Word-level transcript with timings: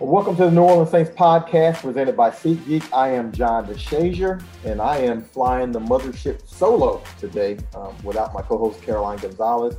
Well, 0.00 0.10
welcome 0.10 0.34
to 0.38 0.46
the 0.46 0.50
New 0.50 0.62
Orleans 0.62 0.90
Saints 0.90 1.10
podcast 1.12 1.82
presented 1.82 2.16
by 2.16 2.30
SeatGeek. 2.30 2.92
I 2.92 3.10
am 3.10 3.30
John 3.30 3.64
DeShazier, 3.64 4.42
and 4.64 4.80
I 4.80 4.96
am 4.98 5.22
flying 5.22 5.70
the 5.70 5.78
mothership 5.78 6.44
solo 6.48 7.00
today 7.20 7.58
um, 7.76 7.94
without 8.02 8.34
my 8.34 8.42
co-host 8.42 8.82
Caroline 8.82 9.18
Gonzalez. 9.18 9.76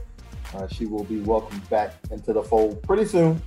Uh, 0.54 0.68
she 0.70 0.86
will 0.86 1.04
be 1.04 1.20
welcomed 1.20 1.70
back 1.70 1.96
into 2.12 2.32
the 2.32 2.42
fold 2.42 2.82
pretty 2.84 3.04
soon. 3.04 3.42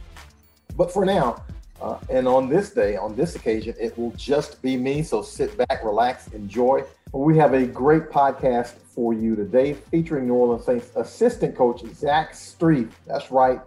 But 0.76 0.92
for 0.92 1.06
now, 1.06 1.42
uh, 1.80 2.00
and 2.10 2.28
on 2.28 2.50
this 2.50 2.68
day, 2.74 2.96
on 2.96 3.16
this 3.16 3.34
occasion, 3.34 3.74
it 3.80 3.96
will 3.96 4.10
just 4.10 4.60
be 4.60 4.76
me. 4.76 5.02
So 5.02 5.22
sit 5.22 5.56
back, 5.56 5.82
relax, 5.82 6.28
enjoy. 6.34 6.84
We 7.12 7.38
have 7.38 7.54
a 7.54 7.64
great 7.64 8.10
podcast 8.10 8.72
for 8.94 9.14
you 9.14 9.34
today 9.36 9.72
featuring 9.72 10.26
New 10.26 10.34
Orleans 10.34 10.66
Saints 10.66 10.90
assistant 10.96 11.56
coach 11.56 11.80
Zach 11.94 12.32
Strief. 12.32 12.90
That's 13.06 13.30
right, 13.30 13.58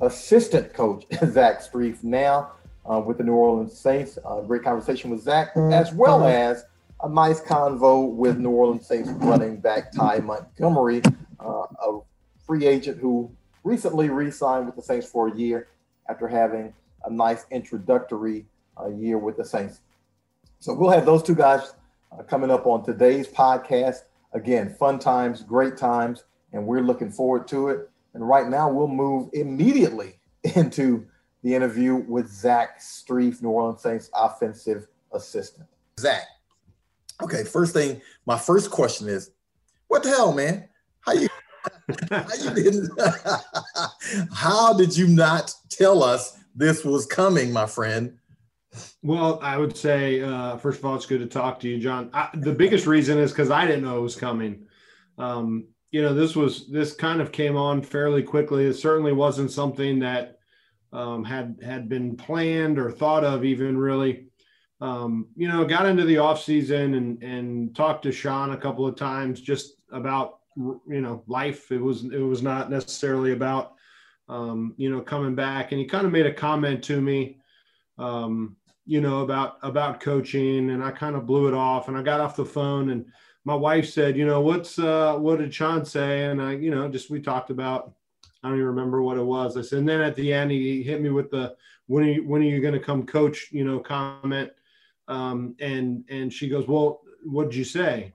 assistant 0.00 0.72
coach 0.72 1.04
Zach 1.26 1.60
Strief 1.60 2.02
now 2.02 2.52
uh, 2.90 3.00
with 3.00 3.18
the 3.18 3.24
New 3.24 3.34
Orleans 3.34 3.76
Saints. 3.78 4.18
Uh, 4.24 4.40
great 4.40 4.62
conversation 4.62 5.10
with 5.10 5.22
Zach, 5.22 5.56
as 5.56 5.92
well 5.92 6.24
as 6.24 6.64
a 7.02 7.08
nice 7.08 7.40
convo 7.40 8.10
with 8.10 8.38
New 8.38 8.50
Orleans 8.50 8.86
Saints 8.86 9.10
running 9.10 9.58
back 9.58 9.92
Ty 9.92 10.20
Montgomery, 10.20 11.02
uh, 11.40 11.66
a 11.82 12.00
free 12.46 12.66
agent 12.66 12.98
who 12.98 13.30
recently 13.62 14.10
re-signed 14.10 14.66
with 14.66 14.76
the 14.76 14.82
Saints 14.82 15.06
for 15.06 15.28
a 15.28 15.36
year 15.36 15.68
after 16.08 16.28
having 16.28 16.72
a 17.04 17.10
nice 17.10 17.46
introductory 17.50 18.46
uh, 18.80 18.88
year 18.88 19.18
with 19.18 19.36
the 19.36 19.44
Saints. 19.44 19.80
So 20.60 20.72
we'll 20.74 20.90
have 20.90 21.06
those 21.06 21.22
two 21.22 21.34
guys 21.34 21.74
uh, 22.12 22.22
coming 22.22 22.50
up 22.50 22.66
on 22.66 22.84
today's 22.84 23.28
podcast. 23.28 24.04
Again, 24.32 24.74
fun 24.78 24.98
times, 24.98 25.42
great 25.42 25.76
times, 25.76 26.24
and 26.52 26.66
we're 26.66 26.80
looking 26.80 27.10
forward 27.10 27.46
to 27.48 27.68
it. 27.68 27.90
And 28.14 28.26
right 28.26 28.48
now, 28.48 28.70
we'll 28.70 28.88
move 28.88 29.30
immediately 29.32 30.18
into 30.54 31.06
the 31.42 31.54
interview 31.54 31.96
with 31.96 32.28
Zach 32.30 32.80
Strief, 32.80 33.42
New 33.42 33.50
Orleans 33.50 33.82
Saints 33.82 34.10
offensive 34.14 34.86
assistant. 35.12 35.66
Zach, 36.00 36.22
okay, 37.22 37.44
first 37.44 37.74
thing, 37.74 38.00
my 38.26 38.38
first 38.38 38.70
question 38.70 39.08
is, 39.08 39.30
what 39.88 40.02
the 40.02 40.08
hell, 40.08 40.32
man? 40.32 40.68
How 41.00 41.12
you? 41.12 41.28
how 42.10 42.24
you 42.42 42.50
didn't? 42.54 42.90
how 44.32 44.72
did 44.72 44.96
you 44.96 45.06
not 45.06 45.54
tell 45.68 46.02
us 46.02 46.38
this 46.54 46.84
was 46.84 47.06
coming, 47.06 47.52
my 47.52 47.66
friend? 47.66 48.16
Well, 49.02 49.38
I 49.42 49.58
would 49.58 49.76
say, 49.76 50.22
uh, 50.22 50.56
first 50.56 50.78
of 50.78 50.84
all, 50.84 50.96
it's 50.96 51.06
good 51.06 51.20
to 51.20 51.26
talk 51.26 51.60
to 51.60 51.68
you, 51.68 51.78
John. 51.78 52.10
I, 52.12 52.30
the 52.34 52.52
biggest 52.52 52.86
reason 52.86 53.18
is 53.18 53.30
because 53.30 53.50
I 53.50 53.66
didn't 53.66 53.84
know 53.84 53.98
it 53.98 54.02
was 54.02 54.16
coming. 54.16 54.66
Um, 55.18 55.68
you 55.94 56.02
know, 56.02 56.12
this 56.12 56.34
was 56.34 56.66
this 56.66 56.92
kind 56.92 57.20
of 57.20 57.30
came 57.30 57.56
on 57.56 57.80
fairly 57.80 58.20
quickly. 58.20 58.64
It 58.64 58.74
certainly 58.74 59.12
wasn't 59.12 59.52
something 59.52 60.00
that 60.00 60.40
um, 60.92 61.22
had 61.22 61.60
had 61.62 61.88
been 61.88 62.16
planned 62.16 62.80
or 62.80 62.90
thought 62.90 63.22
of 63.22 63.44
even 63.44 63.78
really. 63.78 64.26
Um, 64.80 65.28
you 65.36 65.46
know, 65.46 65.64
got 65.64 65.86
into 65.86 66.02
the 66.02 66.18
off 66.18 66.42
season 66.42 66.94
and 66.94 67.22
and 67.22 67.76
talked 67.76 68.02
to 68.02 68.10
Sean 68.10 68.50
a 68.50 68.56
couple 68.56 68.84
of 68.88 68.96
times 68.96 69.40
just 69.40 69.74
about 69.92 70.40
you 70.56 71.00
know 71.00 71.22
life. 71.28 71.70
It 71.70 71.80
was 71.80 72.02
it 72.06 72.18
was 72.18 72.42
not 72.42 72.72
necessarily 72.72 73.30
about 73.30 73.74
um, 74.28 74.74
you 74.76 74.90
know 74.90 75.00
coming 75.00 75.36
back. 75.36 75.70
And 75.70 75.80
he 75.80 75.86
kind 75.86 76.06
of 76.06 76.12
made 76.12 76.26
a 76.26 76.34
comment 76.34 76.82
to 76.84 77.00
me, 77.00 77.38
um, 77.98 78.56
you 78.84 79.00
know, 79.00 79.20
about 79.20 79.58
about 79.62 80.00
coaching, 80.00 80.70
and 80.70 80.82
I 80.82 80.90
kind 80.90 81.14
of 81.14 81.24
blew 81.24 81.46
it 81.46 81.54
off. 81.54 81.86
And 81.86 81.96
I 81.96 82.02
got 82.02 82.18
off 82.18 82.34
the 82.34 82.44
phone 82.44 82.90
and 82.90 83.06
my 83.44 83.54
wife 83.54 83.88
said, 83.88 84.16
you 84.16 84.26
know, 84.26 84.40
what's 84.40 84.78
uh, 84.78 85.16
what 85.16 85.38
did 85.38 85.52
Sean 85.52 85.84
say? 85.84 86.24
And 86.24 86.40
I, 86.40 86.52
you 86.52 86.70
know, 86.70 86.88
just 86.88 87.10
we 87.10 87.20
talked 87.20 87.50
about. 87.50 87.92
I 88.42 88.48
don't 88.48 88.58
even 88.58 88.66
remember 88.66 89.02
what 89.02 89.16
it 89.16 89.22
was. 89.22 89.56
I 89.56 89.62
said, 89.62 89.78
and 89.80 89.88
then 89.88 90.02
at 90.02 90.14
the 90.16 90.32
end, 90.32 90.50
he 90.50 90.82
hit 90.82 91.00
me 91.00 91.08
with 91.10 91.30
the 91.30 91.56
when 91.86 92.04
are 92.04 92.10
you 92.10 92.26
when 92.26 92.42
are 92.42 92.46
you 92.46 92.60
going 92.60 92.74
to 92.74 92.80
come 92.80 93.06
coach? 93.06 93.48
You 93.52 93.64
know, 93.64 93.78
comment. 93.78 94.50
Um, 95.08 95.54
and 95.60 96.04
and 96.08 96.32
she 96.32 96.48
goes, 96.48 96.66
well, 96.66 97.02
what 97.24 97.50
did 97.50 97.56
you 97.56 97.64
say? 97.64 98.14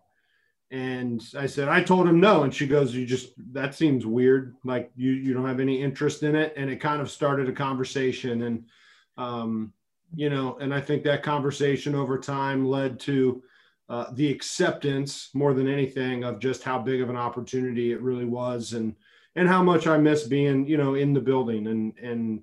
And 0.71 1.23
I 1.35 1.47
said, 1.47 1.67
I 1.67 1.81
told 1.81 2.07
him 2.07 2.19
no. 2.19 2.43
And 2.43 2.53
she 2.53 2.67
goes, 2.67 2.93
you 2.93 3.05
just 3.05 3.33
that 3.53 3.73
seems 3.73 4.05
weird. 4.05 4.55
Like 4.63 4.91
you 4.95 5.11
you 5.11 5.33
don't 5.33 5.47
have 5.47 5.59
any 5.59 5.81
interest 5.81 6.21
in 6.23 6.35
it. 6.35 6.53
And 6.55 6.69
it 6.69 6.77
kind 6.77 7.01
of 7.01 7.09
started 7.09 7.49
a 7.49 7.53
conversation. 7.53 8.43
And 8.43 8.65
um, 9.17 9.73
you 10.15 10.29
know, 10.29 10.57
and 10.59 10.73
I 10.73 10.81
think 10.81 11.03
that 11.03 11.23
conversation 11.23 11.95
over 11.95 12.17
time 12.17 12.65
led 12.65 12.99
to 13.01 13.43
uh, 13.89 14.05
the 14.13 14.31
acceptance 14.31 15.29
more 15.33 15.53
than 15.53 15.67
anything 15.67 16.23
of 16.23 16.39
just 16.39 16.63
how 16.63 16.77
big 16.77 17.01
of 17.01 17.09
an 17.09 17.17
opportunity 17.17 17.91
it 17.91 18.01
really 18.01 18.25
was 18.25 18.73
and 18.73 18.95
and 19.35 19.47
how 19.47 19.63
much 19.63 19.87
I 19.87 19.97
miss 19.97 20.23
being 20.23 20.67
you 20.67 20.77
know 20.77 20.93
in 20.95 21.13
the 21.13 21.19
building 21.19 21.67
and 21.67 21.97
and 21.97 22.41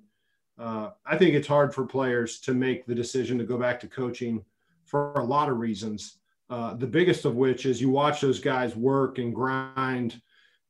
uh, 0.59 0.89
I 1.05 1.17
think 1.17 1.35
it's 1.35 1.47
hard 1.47 1.73
for 1.73 1.85
players 1.85 2.39
to 2.41 2.53
make 2.53 2.85
the 2.85 2.95
decision 2.95 3.37
to 3.37 3.43
go 3.43 3.57
back 3.57 3.79
to 3.81 3.87
coaching 3.87 4.43
for 4.85 5.13
a 5.13 5.23
lot 5.23 5.49
of 5.49 5.59
reasons. 5.59 6.17
Uh, 6.49 6.73
the 6.73 6.87
biggest 6.87 7.25
of 7.25 7.35
which 7.35 7.65
is 7.65 7.79
you 7.79 7.89
watch 7.89 8.21
those 8.21 8.39
guys 8.39 8.75
work 8.75 9.19
and 9.19 9.35
grind, 9.35 10.19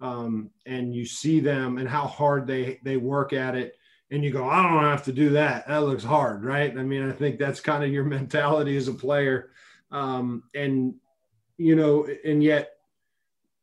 um, 0.01 0.49
and 0.65 0.93
you 0.93 1.05
see 1.05 1.39
them 1.39 1.77
and 1.77 1.87
how 1.87 2.05
hard 2.05 2.45
they 2.45 2.79
they 2.83 2.97
work 2.97 3.31
at 3.31 3.55
it, 3.55 3.77
and 4.11 4.23
you 4.23 4.31
go, 4.31 4.47
I 4.47 4.61
don't 4.61 4.83
have 4.83 5.05
to 5.05 5.13
do 5.13 5.29
that. 5.29 5.67
That 5.67 5.83
looks 5.83 6.03
hard, 6.03 6.43
right? 6.43 6.77
I 6.77 6.83
mean, 6.83 7.07
I 7.07 7.13
think 7.13 7.39
that's 7.39 7.61
kind 7.61 7.83
of 7.83 7.91
your 7.91 8.03
mentality 8.17 8.75
as 8.75 8.87
a 8.87 8.93
player 8.93 9.51
um, 9.91 10.43
and 10.55 10.95
you 11.57 11.75
know, 11.75 12.07
and 12.25 12.43
yet 12.43 12.73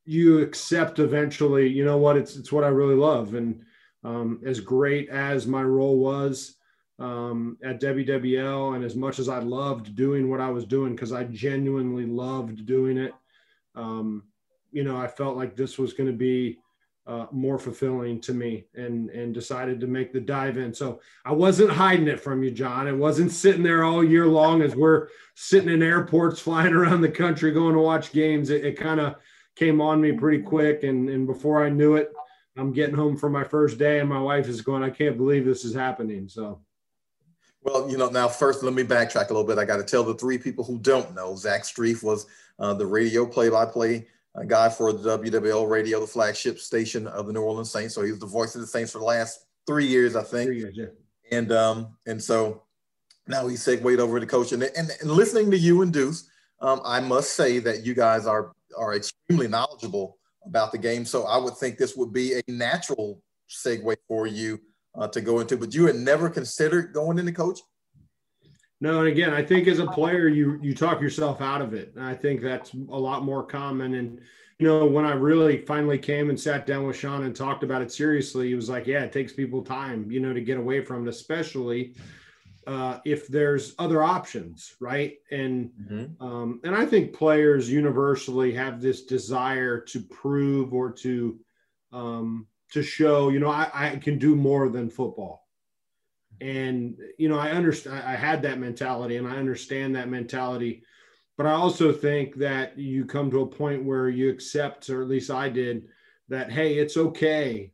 you 0.05 0.41
accept 0.41 0.99
eventually. 0.99 1.69
You 1.69 1.85
know 1.85 1.99
what? 1.99 2.17
It's 2.17 2.37
it's 2.37 2.53
what 2.53 2.65
I 2.65 2.69
really 2.69 2.97
love, 2.97 3.35
and 3.35 3.63
um, 4.03 4.41
as 4.45 4.61
great 4.61 5.09
as 5.09 5.47
my 5.47 5.63
role 5.63 5.99
was 5.99 6.57
um, 6.99 7.57
at 7.65 7.81
WWL, 7.81 8.77
and 8.77 8.85
as 8.85 8.97
much 8.97 9.19
as 9.19 9.29
I 9.29 9.39
loved 9.39 9.95
doing 9.95 10.31
what 10.31 10.41
I 10.41 10.51
was 10.51 10.65
doing 10.65 10.95
because 10.95 11.13
I 11.13 11.25
genuinely 11.25 12.07
loved 12.07 12.67
doing 12.67 12.99
it, 12.99 13.13
um, 13.75 14.25
you 14.73 14.85
know, 14.85 14.97
I 14.97 15.07
felt 15.07 15.37
like 15.37 15.57
this 15.57 15.79
was 15.79 15.93
going 15.93 16.09
to 16.09 16.17
be 16.17 16.59
uh, 17.07 17.27
more 17.31 17.59
fulfilling 17.59 18.19
to 18.19 18.33
me 18.33 18.65
and 18.75 19.11
and 19.11 19.35
decided 19.35 19.79
to 19.81 19.87
make 19.87 20.13
the 20.13 20.21
dive 20.21 20.57
in. 20.57 20.73
So 20.73 21.01
I 21.25 21.33
wasn't 21.33 21.71
hiding 21.71 22.09
it 22.09 22.21
from 22.21 22.43
you, 22.43 22.51
John. 22.51 22.89
It 22.89 22.97
wasn't 22.97 23.31
sitting 23.31 23.63
there 23.63 23.85
all 23.85 24.03
year 24.03 24.27
long 24.27 24.63
as 24.63 24.75
we're 24.75 25.09
sitting 25.35 25.69
in 25.69 25.83
airports, 25.83 26.41
flying 26.41 26.73
around 26.73 27.03
the 27.03 27.11
country, 27.11 27.53
going 27.53 27.75
to 27.75 27.81
watch 27.81 28.13
games. 28.13 28.51
It, 28.51 28.65
it 28.65 28.79
kind 28.79 29.01
of 29.01 29.17
came 29.55 29.81
on 29.81 30.01
me 30.01 30.13
pretty 30.13 30.43
quick, 30.43 30.83
and 30.83 31.09
and 31.11 31.27
before 31.27 31.65
I 31.65 31.69
knew 31.69 31.97
it, 31.97 32.11
I'm 32.57 32.73
getting 32.73 32.97
home 32.97 33.17
for 33.17 33.29
my 33.29 33.45
first 33.45 33.79
day, 33.79 34.01
and 34.01 34.09
my 34.09 34.21
wife 34.21 34.49
is 34.49 34.63
going, 34.63 34.83
"I 34.83 34.91
can't 34.91 35.19
believe 35.19 35.45
this 35.45 35.65
is 35.65 35.75
happening." 35.75 36.29
So. 36.29 36.61
Well, 37.63 37.91
you 37.91 37.97
know, 37.97 38.11
now 38.11 38.29
first 38.29 38.63
let 38.63 38.75
me 38.75 38.85
backtrack 38.85 39.31
a 39.31 39.33
little 39.33 39.43
bit. 39.45 39.57
I 39.57 39.65
got 39.65 39.79
to 39.79 39.85
tell 39.85 40.05
the 40.05 40.13
three 40.13 40.37
people 40.37 40.65
who 40.65 40.79
don't 40.79 41.15
know, 41.15 41.35
Zach 41.35 41.63
Strief 41.63 42.03
was 42.03 42.27
uh, 42.59 42.75
the 42.75 42.85
radio 42.85 43.25
play-by-play 43.25 44.07
a 44.37 44.45
guy 44.45 44.69
for 44.69 44.93
the 44.93 45.19
WWL 45.19 45.69
radio, 45.69 46.01
the 46.01 46.07
flagship 46.07 46.59
station 46.59 47.07
of 47.07 47.27
the 47.27 47.33
New 47.33 47.43
Orleans 47.43 47.71
Saints. 47.71 47.95
So 47.95 48.03
he 48.03 48.11
was 48.11 48.21
the 48.21 48.27
voice 48.27 48.55
of 48.55 48.61
the 48.61 48.67
Saints 48.67 48.93
for 48.93 48.99
the 48.99 49.05
last 49.05 49.47
three 49.67 49.87
years, 49.87 50.17
I 50.17 50.23
think. 50.23 50.49
Three 50.49 50.59
years, 50.59 50.75
yeah. 50.77 50.87
And 51.31 51.53
um, 51.53 51.97
and 52.07 52.23
so 52.23 52.63
now 53.27 53.47
he 53.47 53.57
segued 53.57 54.01
over 54.01 54.21
to 54.21 54.27
coaching. 54.27 54.63
And, 54.63 54.91
and, 55.01 55.11
listening 55.11 55.51
to 55.51 55.57
you 55.57 55.83
and 55.83 55.93
Deuce, 55.93 56.29
um, 56.61 56.81
I 56.85 57.01
must 57.01 57.35
say 57.35 57.59
that 57.61 57.85
you 57.85 57.95
guys 57.95 58.27
are 58.27 58.53
are 58.77 58.95
extremely 58.95 59.49
knowledgeable 59.49 60.19
about 60.45 60.73
the 60.73 60.79
game. 60.79 61.05
So 61.05 61.25
I 61.25 61.39
would 61.39 61.57
think 61.57 61.79
this 61.79 61.97
would 61.97 62.13
be 62.13 62.35
a 62.35 62.43
natural 62.49 63.23
segue 63.49 63.97
for 64.09 64.27
you 64.27 64.61
uh, 64.95 65.09
to 65.09 65.21
go 65.21 65.41
into. 65.41 65.57
But 65.57 65.75
you 65.75 65.87
had 65.87 65.97
never 65.97 66.29
considered 66.29 66.93
going 66.93 67.19
into 67.19 67.33
coaching. 67.33 67.65
No, 68.81 69.01
and 69.01 69.09
again, 69.09 69.33
I 69.33 69.43
think 69.43 69.69
as 69.69 69.79
a 69.79 69.87
player, 69.87 70.29
you 70.29 70.59
you 70.63 70.75
talk 70.75 71.01
yourself 71.01 71.41
out 71.41 71.63
of 71.63 71.75
it. 71.75 71.93
And 71.95 72.05
I 72.05 72.15
think 72.15 72.43
that's 72.43 72.75
a 72.75 72.99
lot 72.99 73.25
more 73.25 73.45
common. 73.45 73.95
And 73.95 74.21
you 74.59 74.67
know, 74.67 74.87
when 74.87 75.05
I 75.05 75.13
really 75.13 75.59
finally 75.59 75.99
came 75.99 76.31
and 76.31 76.39
sat 76.39 76.67
down 76.67 76.87
with 76.87 76.97
Sean 76.97 77.25
and 77.25 77.35
talked 77.35 77.63
about 77.63 77.83
it 77.83 77.93
seriously, 77.93 78.49
he 78.49 78.55
was 78.55 78.69
like, 78.69 78.87
"Yeah, 78.87 79.03
it 79.05 79.13
takes 79.13 79.33
people 79.33 79.63
time, 79.63 80.11
you 80.11 80.21
know, 80.21 80.33
to 80.33 80.41
get 80.41 80.59
away 80.59 80.85
from 80.85 81.07
it, 81.07 81.11
especially 81.11 81.95
uh, 82.67 82.99
if 83.05 83.29
there's 83.29 83.75
other 83.79 84.03
options, 84.03 84.75
right?" 84.81 85.15
And 85.31 85.71
mm-hmm. 85.81 86.25
um, 86.25 86.61
and 86.65 86.75
I 86.75 86.85
think 86.85 87.13
players 87.13 87.71
universally 87.71 88.53
have 88.55 88.81
this 88.81 89.05
desire 89.05 89.81
to 89.81 90.01
prove 90.01 90.75
or 90.75 90.91
to 90.93 91.39
um, 91.93 92.47
to 92.73 92.83
show, 92.83 93.29
you 93.29 93.39
know, 93.39 93.51
I, 93.51 93.71
I 93.73 93.97
can 93.97 94.19
do 94.19 94.35
more 94.35 94.69
than 94.69 94.91
football 94.91 95.44
and, 96.41 96.97
you 97.19 97.29
know, 97.29 97.39
I 97.39 97.51
understand, 97.51 98.03
I 98.05 98.17
had 98.17 98.43
that 98.43 98.59
mentality 98.59 99.17
and 99.17 99.27
I 99.27 99.37
understand 99.37 99.97
that 99.97 100.09
mentality. 100.09 100.83
But 101.37 101.47
I 101.47 101.53
also 101.53 101.93
think 101.93 102.37
that 102.37 102.79
you 102.79 103.05
come 103.05 103.31
to 103.31 103.43
a 103.43 103.47
point 103.47 103.85
where 103.85 104.09
you 104.09 104.31
accept, 104.31 104.89
or 104.91 105.03
at 105.03 105.09
least 105.09 105.31
I 105.31 105.49
did, 105.49 105.89
that, 106.29 106.51
hey, 106.51 106.75
it's 106.79 106.97
okay 106.97 107.73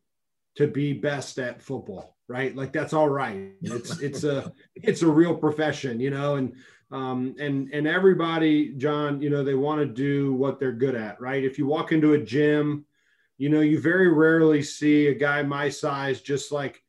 to 0.57 0.67
be 0.67 0.93
best 0.93 1.39
at 1.39 1.62
football, 1.62 2.17
right? 2.27 2.55
Like 2.57 2.73
that's 2.73 2.93
all 2.93 3.09
right. 3.09 3.53
It's, 3.62 3.99
it's 4.01 4.25
a, 4.25 4.53
it's 4.75 5.03
a 5.03 5.09
real 5.09 5.37
profession, 5.37 6.01
you 6.01 6.11
know, 6.11 6.37
and, 6.37 6.55
um, 6.93 7.37
and 7.39 7.73
and 7.73 7.87
everybody 7.87 8.73
john 8.77 9.21
you 9.23 9.31
know 9.31 9.45
they 9.45 9.55
want 9.55 9.81
to 9.81 9.87
do 9.87 10.33
what 10.35 10.59
they're 10.59 10.73
good 10.73 10.97
at 10.97 11.21
right 11.21 11.45
if 11.45 11.56
you 11.56 11.67
walk 11.67 11.93
into 11.93 12.15
a 12.15 12.19
gym 12.19 12.85
you 13.39 13.49
know 13.49 13.61
you 13.61 13.81
very 13.81 14.09
rarely 14.13 14.63
see 14.63 15.06
a 15.06 15.15
guy 15.15 15.43
my 15.43 15.69
size 15.69 16.21
just 16.21 16.51
like 16.51 16.83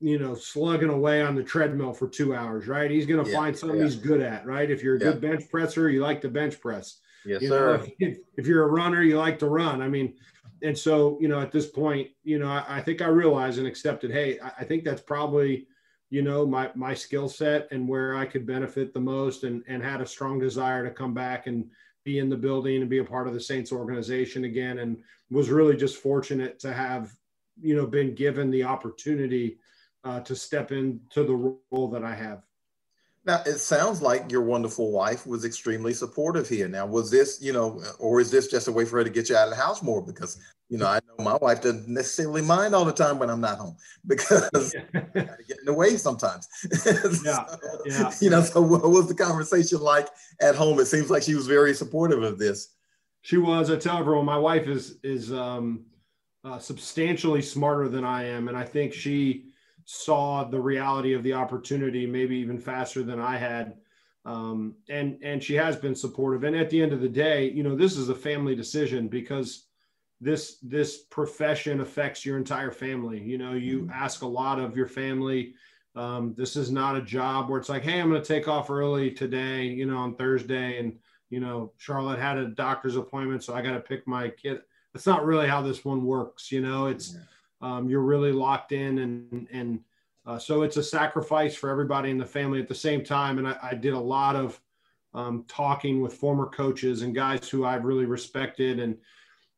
you 0.00 0.18
know, 0.18 0.34
slugging 0.34 0.90
away 0.90 1.22
on 1.22 1.34
the 1.34 1.42
treadmill 1.42 1.92
for 1.92 2.08
two 2.08 2.34
hours, 2.34 2.68
right? 2.68 2.90
He's 2.90 3.06
going 3.06 3.24
to 3.24 3.30
yeah, 3.30 3.36
find 3.36 3.56
something 3.56 3.78
yeah. 3.78 3.84
he's 3.84 3.96
good 3.96 4.20
at, 4.20 4.46
right? 4.46 4.70
If 4.70 4.82
you're 4.82 4.96
a 4.96 4.98
good 4.98 5.20
bench 5.20 5.48
presser, 5.50 5.88
you 5.88 6.02
like 6.02 6.20
to 6.22 6.28
bench 6.28 6.60
press. 6.60 6.98
Yes, 7.24 7.42
you 7.42 7.48
sir. 7.48 7.78
Know, 7.78 7.86
if, 7.98 8.18
if, 8.36 8.46
you're 8.46 8.64
a 8.64 8.70
runner, 8.70 9.02
you 9.02 9.18
like 9.18 9.38
to 9.40 9.48
run. 9.48 9.80
I 9.80 9.88
mean, 9.88 10.14
and 10.62 10.76
so, 10.76 11.18
you 11.20 11.28
know, 11.28 11.40
at 11.40 11.50
this 11.50 11.66
point, 11.66 12.08
you 12.24 12.38
know, 12.38 12.48
I, 12.48 12.64
I 12.68 12.80
think 12.80 13.02
I 13.02 13.08
realized 13.08 13.58
and 13.58 13.66
accepted, 13.66 14.10
hey, 14.10 14.38
I, 14.38 14.52
I 14.60 14.64
think 14.64 14.84
that's 14.84 15.02
probably, 15.02 15.66
you 16.10 16.22
know, 16.22 16.46
my 16.46 16.70
my 16.74 16.94
skill 16.94 17.28
set 17.28 17.66
and 17.72 17.88
where 17.88 18.16
I 18.16 18.26
could 18.26 18.46
benefit 18.46 18.94
the 18.94 19.00
most 19.00 19.44
and 19.44 19.64
and 19.66 19.82
had 19.82 20.00
a 20.00 20.06
strong 20.06 20.38
desire 20.38 20.84
to 20.84 20.90
come 20.90 21.14
back 21.14 21.46
and 21.46 21.68
be 22.04 22.18
in 22.20 22.28
the 22.28 22.36
building 22.36 22.80
and 22.80 22.90
be 22.90 22.98
a 22.98 23.04
part 23.04 23.26
of 23.26 23.34
the 23.34 23.40
Saints 23.40 23.72
organization 23.72 24.44
again 24.44 24.78
and 24.78 24.98
was 25.30 25.50
really 25.50 25.76
just 25.76 25.96
fortunate 25.96 26.60
to 26.60 26.72
have, 26.72 27.12
you 27.60 27.74
know, 27.74 27.86
been 27.86 28.14
given 28.14 28.50
the 28.50 28.62
opportunity 28.62 29.58
uh, 30.06 30.20
to 30.20 30.36
step 30.36 30.70
into 30.70 31.24
the 31.24 31.34
role 31.34 31.88
that 31.88 32.04
I 32.04 32.14
have. 32.14 32.42
Now, 33.24 33.42
it 33.44 33.58
sounds 33.58 34.00
like 34.00 34.30
your 34.30 34.42
wonderful 34.42 34.92
wife 34.92 35.26
was 35.26 35.44
extremely 35.44 35.92
supportive 35.92 36.48
here. 36.48 36.68
Now, 36.68 36.86
was 36.86 37.10
this, 37.10 37.42
you 37.42 37.52
know, 37.52 37.82
or 37.98 38.20
is 38.20 38.30
this 38.30 38.46
just 38.46 38.68
a 38.68 38.72
way 38.72 38.84
for 38.84 38.98
her 38.98 39.04
to 39.04 39.10
get 39.10 39.28
you 39.28 39.36
out 39.36 39.48
of 39.48 39.50
the 39.50 39.60
house 39.60 39.82
more? 39.82 40.00
Because, 40.00 40.38
you 40.68 40.78
know, 40.78 40.86
I 40.86 41.00
know 41.08 41.24
my 41.24 41.34
wife 41.34 41.60
doesn't 41.60 41.88
necessarily 41.88 42.40
mind 42.40 42.72
all 42.72 42.84
the 42.84 42.92
time 42.92 43.18
when 43.18 43.28
I'm 43.28 43.40
not 43.40 43.58
home 43.58 43.76
because 44.06 44.48
I 44.94 45.00
gotta 45.12 45.42
get 45.48 45.58
in 45.58 45.64
the 45.64 45.74
way 45.74 45.96
sometimes. 45.96 46.46
yeah. 47.24 47.46
so, 47.46 47.58
yeah. 47.84 48.12
You 48.20 48.30
know, 48.30 48.42
so 48.42 48.62
what 48.62 48.88
was 48.88 49.08
the 49.08 49.14
conversation 49.14 49.80
like 49.80 50.06
at 50.40 50.54
home? 50.54 50.78
It 50.78 50.86
seems 50.86 51.10
like 51.10 51.24
she 51.24 51.34
was 51.34 51.48
very 51.48 51.74
supportive 51.74 52.22
of 52.22 52.38
this. 52.38 52.76
She 53.22 53.38
was. 53.38 53.72
I 53.72 53.76
tell 53.76 53.98
everyone, 53.98 54.24
my 54.24 54.38
wife 54.38 54.68
is 54.68 54.98
is 55.02 55.32
um, 55.32 55.84
uh, 56.44 56.60
substantially 56.60 57.42
smarter 57.42 57.88
than 57.88 58.04
I 58.04 58.22
am, 58.22 58.46
and 58.46 58.56
I 58.56 58.62
think 58.62 58.92
she 58.92 59.46
saw 59.86 60.42
the 60.42 60.60
reality 60.60 61.14
of 61.14 61.22
the 61.22 61.32
opportunity 61.32 62.06
maybe 62.06 62.36
even 62.36 62.58
faster 62.58 63.04
than 63.04 63.20
I 63.20 63.36
had. 63.36 63.76
Um, 64.24 64.74
and 64.90 65.18
and 65.22 65.42
she 65.42 65.54
has 65.54 65.76
been 65.76 65.94
supportive. 65.94 66.42
And 66.42 66.56
at 66.56 66.68
the 66.68 66.82
end 66.82 66.92
of 66.92 67.00
the 67.00 67.08
day, 67.08 67.48
you 67.50 67.62
know, 67.62 67.76
this 67.76 67.96
is 67.96 68.08
a 68.08 68.14
family 68.14 68.56
decision 68.56 69.06
because 69.06 69.68
this 70.20 70.58
this 70.60 71.04
profession 71.04 71.80
affects 71.80 72.26
your 72.26 72.36
entire 72.36 72.72
family. 72.72 73.22
You 73.22 73.38
know, 73.38 73.52
you 73.52 73.82
mm-hmm. 73.82 73.90
ask 73.92 74.22
a 74.22 74.26
lot 74.26 74.58
of 74.58 74.76
your 74.76 74.88
family. 74.88 75.54
Um, 75.94 76.34
this 76.36 76.56
is 76.56 76.70
not 76.70 76.96
a 76.96 77.00
job 77.00 77.48
where 77.48 77.58
it's 77.58 77.68
like, 77.68 77.84
hey, 77.84 78.00
I'm 78.00 78.10
going 78.10 78.20
to 78.20 78.26
take 78.26 78.48
off 78.48 78.68
early 78.68 79.10
today, 79.12 79.64
you 79.64 79.86
know, 79.86 79.98
on 79.98 80.16
Thursday, 80.16 80.78
and 80.78 80.98
you 81.30 81.38
know, 81.38 81.72
Charlotte 81.76 82.18
had 82.18 82.38
a 82.38 82.48
doctor's 82.48 82.96
appointment, 82.96 83.44
so 83.44 83.54
I 83.54 83.62
got 83.62 83.72
to 83.72 83.80
pick 83.80 84.06
my 84.06 84.30
kid. 84.30 84.58
That's 84.92 85.06
not 85.06 85.24
really 85.24 85.46
how 85.46 85.62
this 85.62 85.84
one 85.84 86.04
works. 86.04 86.50
You 86.50 86.60
know, 86.60 86.86
it's 86.86 87.14
yeah 87.14 87.20
um, 87.60 87.88
you're 87.88 88.02
really 88.02 88.32
locked 88.32 88.72
in 88.72 88.98
and 88.98 89.48
and 89.52 89.80
uh, 90.26 90.38
so 90.38 90.62
it's 90.62 90.76
a 90.76 90.82
sacrifice 90.82 91.54
for 91.54 91.70
everybody 91.70 92.10
in 92.10 92.18
the 92.18 92.26
family 92.26 92.60
at 92.60 92.66
the 92.66 92.74
same 92.74 93.04
time. 93.04 93.38
And 93.38 93.48
i, 93.48 93.56
I 93.62 93.74
did 93.74 93.94
a 93.94 93.98
lot 93.98 94.36
of 94.36 94.60
um, 95.14 95.44
talking 95.48 96.00
with 96.00 96.14
former 96.14 96.46
coaches 96.46 97.02
and 97.02 97.14
guys 97.14 97.48
who 97.48 97.64
i've 97.64 97.84
really 97.84 98.04
respected 98.04 98.78
and 98.78 98.96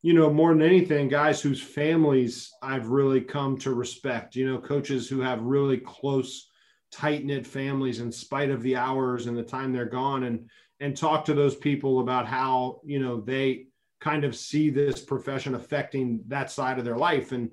you 0.02 0.12
know 0.12 0.32
more 0.32 0.52
than 0.52 0.62
anything 0.62 1.08
guys 1.08 1.40
whose 1.40 1.60
families 1.60 2.52
i've 2.62 2.88
really 2.88 3.20
come 3.20 3.58
to 3.58 3.74
respect 3.74 4.36
you 4.36 4.48
know 4.48 4.58
coaches 4.58 5.08
who 5.08 5.20
have 5.20 5.42
really 5.42 5.78
close 5.78 6.48
tight 6.92 7.24
knit 7.24 7.46
families 7.46 8.00
in 8.00 8.12
spite 8.12 8.50
of 8.50 8.62
the 8.62 8.76
hours 8.76 9.26
and 9.26 9.36
the 9.36 9.42
time 9.42 9.72
they're 9.72 9.84
gone 9.84 10.24
and 10.24 10.48
and 10.80 10.96
talk 10.96 11.24
to 11.24 11.34
those 11.34 11.56
people 11.56 12.00
about 12.00 12.26
how 12.26 12.80
you 12.84 13.00
know 13.00 13.20
they 13.20 13.66
kind 14.00 14.24
of 14.24 14.36
see 14.36 14.70
this 14.70 15.00
profession 15.00 15.54
affecting 15.54 16.20
that 16.28 16.50
side 16.50 16.78
of 16.78 16.84
their 16.84 16.96
life. 16.96 17.32
And 17.32 17.50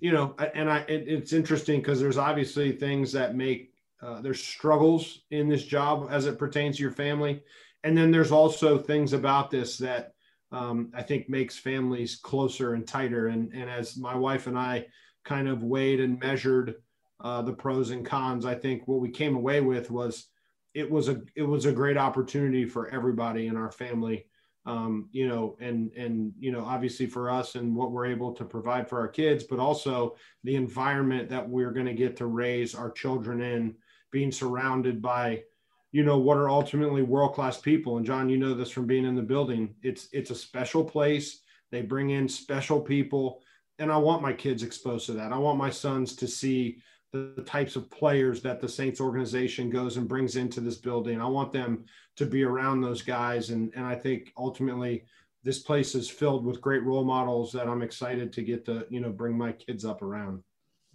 you 0.00 0.12
know 0.12 0.34
and 0.54 0.70
i 0.70 0.78
it, 0.80 1.04
it's 1.06 1.32
interesting 1.32 1.80
because 1.80 2.00
there's 2.00 2.18
obviously 2.18 2.72
things 2.72 3.12
that 3.12 3.36
make 3.36 3.72
uh, 4.02 4.20
there's 4.20 4.42
struggles 4.42 5.20
in 5.30 5.48
this 5.48 5.64
job 5.64 6.08
as 6.10 6.26
it 6.26 6.36
pertains 6.36 6.76
to 6.76 6.82
your 6.82 6.90
family. 6.90 7.40
And 7.84 7.96
then 7.96 8.10
there's 8.10 8.32
also 8.32 8.76
things 8.76 9.12
about 9.12 9.50
this 9.50 9.78
that 9.78 10.14
um, 10.50 10.90
i 10.94 11.02
think 11.02 11.28
makes 11.28 11.58
families 11.58 12.16
closer 12.16 12.74
and 12.74 12.86
tighter. 12.86 13.28
And 13.28 13.52
and 13.52 13.70
as 13.70 13.96
my 13.96 14.14
wife 14.14 14.46
and 14.46 14.58
i 14.58 14.86
kind 15.24 15.48
of 15.48 15.62
weighed 15.62 16.00
and 16.00 16.18
measured 16.18 16.74
uh, 17.20 17.42
the 17.42 17.52
pros 17.52 17.90
and 17.90 18.04
cons 18.04 18.44
i 18.44 18.54
think 18.54 18.88
what 18.88 19.00
we 19.00 19.08
came 19.08 19.36
away 19.36 19.60
with 19.60 19.90
was 19.90 20.26
it 20.74 20.90
was 20.90 21.08
a 21.08 21.22
it 21.36 21.42
was 21.42 21.66
a 21.66 21.72
great 21.72 21.96
opportunity 21.96 22.64
for 22.64 22.88
everybody 22.88 23.46
in 23.46 23.56
our 23.56 23.70
family 23.70 24.26
um, 24.64 25.08
you 25.12 25.28
know, 25.28 25.56
and 25.60 25.92
and 25.92 26.32
you 26.38 26.52
know, 26.52 26.64
obviously 26.64 27.06
for 27.06 27.30
us 27.30 27.56
and 27.56 27.74
what 27.74 27.90
we're 27.90 28.06
able 28.06 28.32
to 28.32 28.44
provide 28.44 28.88
for 28.88 29.00
our 29.00 29.08
kids, 29.08 29.44
but 29.44 29.58
also 29.58 30.16
the 30.44 30.54
environment 30.54 31.28
that 31.28 31.48
we're 31.48 31.72
going 31.72 31.86
to 31.86 31.94
get 31.94 32.16
to 32.16 32.26
raise 32.26 32.74
our 32.74 32.90
children 32.90 33.42
in, 33.42 33.74
being 34.12 34.30
surrounded 34.30 35.02
by, 35.02 35.42
you 35.90 36.04
know, 36.04 36.18
what 36.18 36.36
are 36.36 36.50
ultimately 36.50 37.02
world 37.02 37.34
class 37.34 37.58
people. 37.60 37.96
And 37.96 38.06
John, 38.06 38.28
you 38.28 38.36
know 38.36 38.54
this 38.54 38.70
from 38.70 38.86
being 38.86 39.04
in 39.04 39.16
the 39.16 39.22
building. 39.22 39.74
It's 39.82 40.08
it's 40.12 40.30
a 40.30 40.36
special 40.36 40.84
place. 40.84 41.40
They 41.72 41.82
bring 41.82 42.10
in 42.10 42.28
special 42.28 42.80
people, 42.80 43.40
and 43.78 43.90
I 43.90 43.96
want 43.96 44.22
my 44.22 44.32
kids 44.32 44.62
exposed 44.62 45.06
to 45.06 45.12
that. 45.14 45.32
I 45.32 45.38
want 45.38 45.58
my 45.58 45.70
sons 45.70 46.14
to 46.16 46.28
see 46.28 46.78
the 47.12 47.44
types 47.46 47.76
of 47.76 47.90
players 47.90 48.40
that 48.40 48.60
the 48.60 48.68
Saints 48.68 49.00
organization 49.00 49.68
goes 49.68 49.98
and 49.98 50.08
brings 50.08 50.36
into 50.36 50.60
this 50.60 50.76
building. 50.76 51.20
I 51.20 51.26
want 51.26 51.52
them 51.52 51.84
to 52.16 52.24
be 52.24 52.42
around 52.42 52.80
those 52.80 53.02
guys. 53.02 53.50
And, 53.50 53.70
and 53.76 53.84
I 53.84 53.94
think 53.94 54.32
ultimately 54.36 55.04
this 55.44 55.58
place 55.58 55.94
is 55.94 56.08
filled 56.08 56.46
with 56.46 56.62
great 56.62 56.82
role 56.84 57.04
models 57.04 57.52
that 57.52 57.68
I'm 57.68 57.82
excited 57.82 58.32
to 58.32 58.42
get 58.42 58.64
to, 58.66 58.86
you 58.88 59.00
know, 59.00 59.10
bring 59.10 59.36
my 59.36 59.52
kids 59.52 59.84
up 59.84 60.00
around. 60.00 60.42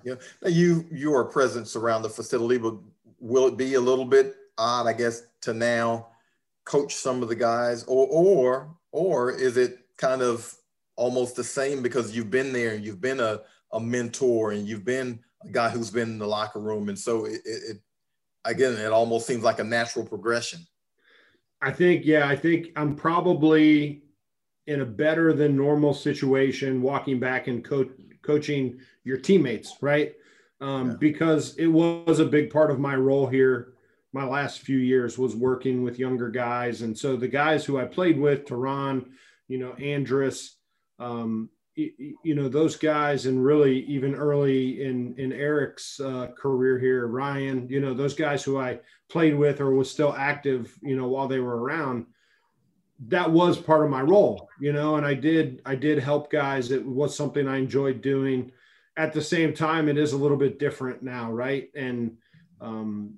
Yeah. 0.03 0.15
Now 0.41 0.49
You, 0.49 0.85
your 0.91 1.25
presence 1.25 1.75
around 1.75 2.01
the 2.01 2.09
facility, 2.09 2.57
but 2.57 2.75
will 3.19 3.47
it 3.47 3.57
be 3.57 3.75
a 3.75 3.81
little 3.81 4.05
bit 4.05 4.35
odd, 4.57 4.87
I 4.87 4.93
guess, 4.93 5.23
to 5.41 5.53
now 5.53 6.07
coach 6.65 6.95
some 6.95 7.21
of 7.21 7.29
the 7.29 7.35
guys 7.35 7.83
or, 7.83 8.07
or, 8.07 8.75
or 8.91 9.31
is 9.31 9.55
it 9.57 9.85
kind 9.97 10.21
of 10.21 10.51
almost 10.95 11.35
the 11.35 11.43
same 11.43 11.83
because 11.83 12.15
you've 12.15 12.31
been 12.31 12.51
there 12.51 12.73
and 12.73 12.83
you've 12.83 13.01
been 13.01 13.19
a, 13.19 13.41
a 13.71 13.79
mentor 13.79 14.51
and 14.51 14.67
you've 14.67 14.85
been 14.85 15.19
a 15.43 15.51
guy 15.51 15.69
who's 15.69 15.91
been 15.91 16.09
in 16.09 16.19
the 16.19 16.27
locker 16.27 16.59
room. 16.59 16.89
And 16.89 16.97
so 16.97 17.25
it, 17.25 17.41
it, 17.45 17.61
it 17.69 17.77
again, 18.45 18.73
it 18.73 18.91
almost 18.91 19.27
seems 19.27 19.43
like 19.43 19.59
a 19.59 19.63
natural 19.63 20.05
progression. 20.05 20.59
I 21.61 21.71
think, 21.71 22.05
yeah, 22.05 22.27
I 22.27 22.35
think 22.35 22.67
I'm 22.75 22.95
probably 22.95 24.03
in 24.67 24.81
a 24.81 24.85
better 24.85 25.33
than 25.33 25.55
normal 25.55 25.93
situation 25.93 26.81
walking 26.81 27.19
back 27.19 27.47
and 27.47 27.63
co- 27.63 27.89
coaching 28.21 28.79
your 29.03 29.17
teammates, 29.17 29.75
right? 29.81 30.13
Um, 30.59 30.91
yeah. 30.91 30.95
Because 30.99 31.55
it 31.57 31.67
was 31.67 32.19
a 32.19 32.25
big 32.25 32.51
part 32.51 32.69
of 32.69 32.79
my 32.79 32.95
role 32.95 33.27
here. 33.27 33.73
My 34.13 34.25
last 34.25 34.61
few 34.61 34.77
years 34.77 35.17
was 35.17 35.35
working 35.35 35.83
with 35.83 35.99
younger 35.99 36.29
guys. 36.29 36.81
And 36.81 36.97
so 36.97 37.15
the 37.15 37.27
guys 37.27 37.65
who 37.65 37.79
I 37.79 37.85
played 37.85 38.19
with, 38.19 38.45
Terron, 38.45 39.05
you 39.47 39.57
know, 39.57 39.73
Andrus, 39.73 40.57
um, 40.99 41.49
you 41.77 42.33
know 42.33 42.49
those 42.49 42.75
guys 42.75 43.27
and 43.27 43.43
really 43.45 43.81
even 43.85 44.15
early 44.15 44.83
in 44.83 45.13
in 45.19 45.31
eric's 45.31 45.99
uh, 45.99 46.27
career 46.35 46.79
here 46.79 47.05
ryan 47.05 47.67
you 47.69 47.79
know 47.79 47.93
those 47.93 48.15
guys 48.15 48.43
who 48.43 48.59
i 48.59 48.79
played 49.09 49.35
with 49.35 49.61
or 49.61 49.71
was 49.71 49.89
still 49.89 50.13
active 50.17 50.75
you 50.81 50.95
know 50.95 51.07
while 51.07 51.27
they 51.27 51.39
were 51.39 51.61
around 51.61 52.07
that 53.07 53.29
was 53.29 53.57
part 53.57 53.83
of 53.83 53.91
my 53.91 54.01
role 54.01 54.49
you 54.59 54.73
know 54.73 54.95
and 54.95 55.05
i 55.05 55.13
did 55.13 55.61
i 55.65 55.75
did 55.75 55.99
help 55.99 56.31
guys. 56.31 56.71
It 56.71 56.85
was 56.85 57.15
something 57.15 57.47
i 57.47 57.57
enjoyed 57.57 58.01
doing. 58.01 58.51
At 58.97 59.13
the 59.13 59.21
same 59.21 59.53
time 59.53 59.87
it 59.87 59.97
is 59.97 60.13
a 60.13 60.17
little 60.17 60.37
bit 60.37 60.59
different 60.59 61.03
now 61.03 61.31
right? 61.31 61.69
And 61.75 62.17
um, 62.59 63.13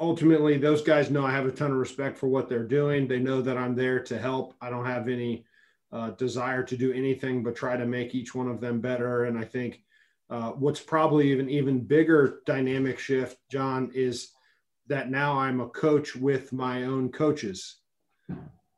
ultimately 0.00 0.56
those 0.56 0.80
guys 0.80 1.10
know 1.10 1.24
i 1.24 1.30
have 1.30 1.46
a 1.46 1.52
ton 1.52 1.70
of 1.70 1.76
respect 1.76 2.16
for 2.16 2.28
what 2.28 2.48
they're 2.48 2.64
doing. 2.66 3.06
They 3.06 3.18
know 3.18 3.42
that 3.42 3.58
i'm 3.58 3.74
there 3.74 4.00
to 4.00 4.18
help. 4.18 4.54
I 4.60 4.70
don't 4.70 4.86
have 4.86 5.08
any 5.08 5.44
uh, 5.94 6.10
desire 6.10 6.64
to 6.64 6.76
do 6.76 6.92
anything 6.92 7.44
but 7.44 7.54
try 7.54 7.76
to 7.76 7.86
make 7.86 8.16
each 8.16 8.34
one 8.34 8.48
of 8.48 8.60
them 8.60 8.80
better. 8.80 9.24
And 9.24 9.38
I 9.38 9.44
think 9.44 9.80
uh, 10.28 10.50
what's 10.50 10.80
probably 10.80 11.30
even 11.30 11.48
even 11.48 11.80
bigger 11.80 12.40
dynamic 12.46 12.98
shift, 12.98 13.38
John, 13.50 13.92
is 13.94 14.32
that 14.88 15.08
now 15.08 15.38
I'm 15.38 15.60
a 15.60 15.68
coach 15.68 16.16
with 16.16 16.52
my 16.52 16.84
own 16.84 17.12
coaches, 17.12 17.76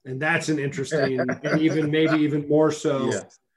and 0.04 0.20
that's 0.20 0.50
an 0.50 0.58
interesting 0.58 1.18
and 1.44 1.60
even 1.60 1.90
maybe 1.90 2.18
even 2.18 2.46
more 2.46 2.70
so 2.70 3.10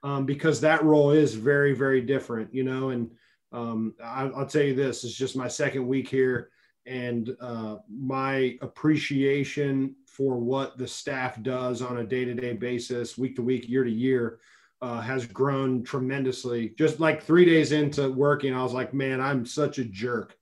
um, 0.03 0.25
because 0.25 0.61
that 0.61 0.83
role 0.83 1.11
is 1.11 1.33
very 1.33 1.73
very 1.73 2.01
different, 2.01 2.53
you 2.53 2.63
know. 2.63 2.91
And 2.91 3.11
um, 3.51 3.93
I, 4.01 4.25
will 4.25 4.45
tell 4.45 4.63
you 4.63 4.75
this: 4.75 5.03
it's 5.03 5.15
just 5.15 5.35
my 5.35 5.49
second 5.49 5.85
week 5.85 6.07
here, 6.07 6.49
and 6.85 7.35
uh, 7.41 7.77
my 7.89 8.57
appreciation 8.61 9.95
for 10.19 10.37
what 10.37 10.77
the 10.77 10.85
staff 10.85 11.41
does 11.43 11.81
on 11.81 11.99
a 11.99 12.03
day-to-day 12.03 12.51
basis, 12.51 13.17
week 13.17 13.37
to 13.37 13.41
week, 13.41 13.69
year 13.69 13.85
to 13.85 13.89
year, 13.89 14.39
uh, 14.81 14.99
has 14.99 15.25
grown 15.25 15.81
tremendously. 15.81 16.73
Just 16.77 16.99
like 16.99 17.23
three 17.23 17.45
days 17.45 17.71
into 17.71 18.09
working, 18.11 18.53
I 18.53 18.61
was 18.61 18.73
like, 18.73 18.93
man, 18.93 19.21
I'm 19.21 19.45
such 19.45 19.77
a 19.77 19.85
jerk. 19.85 20.35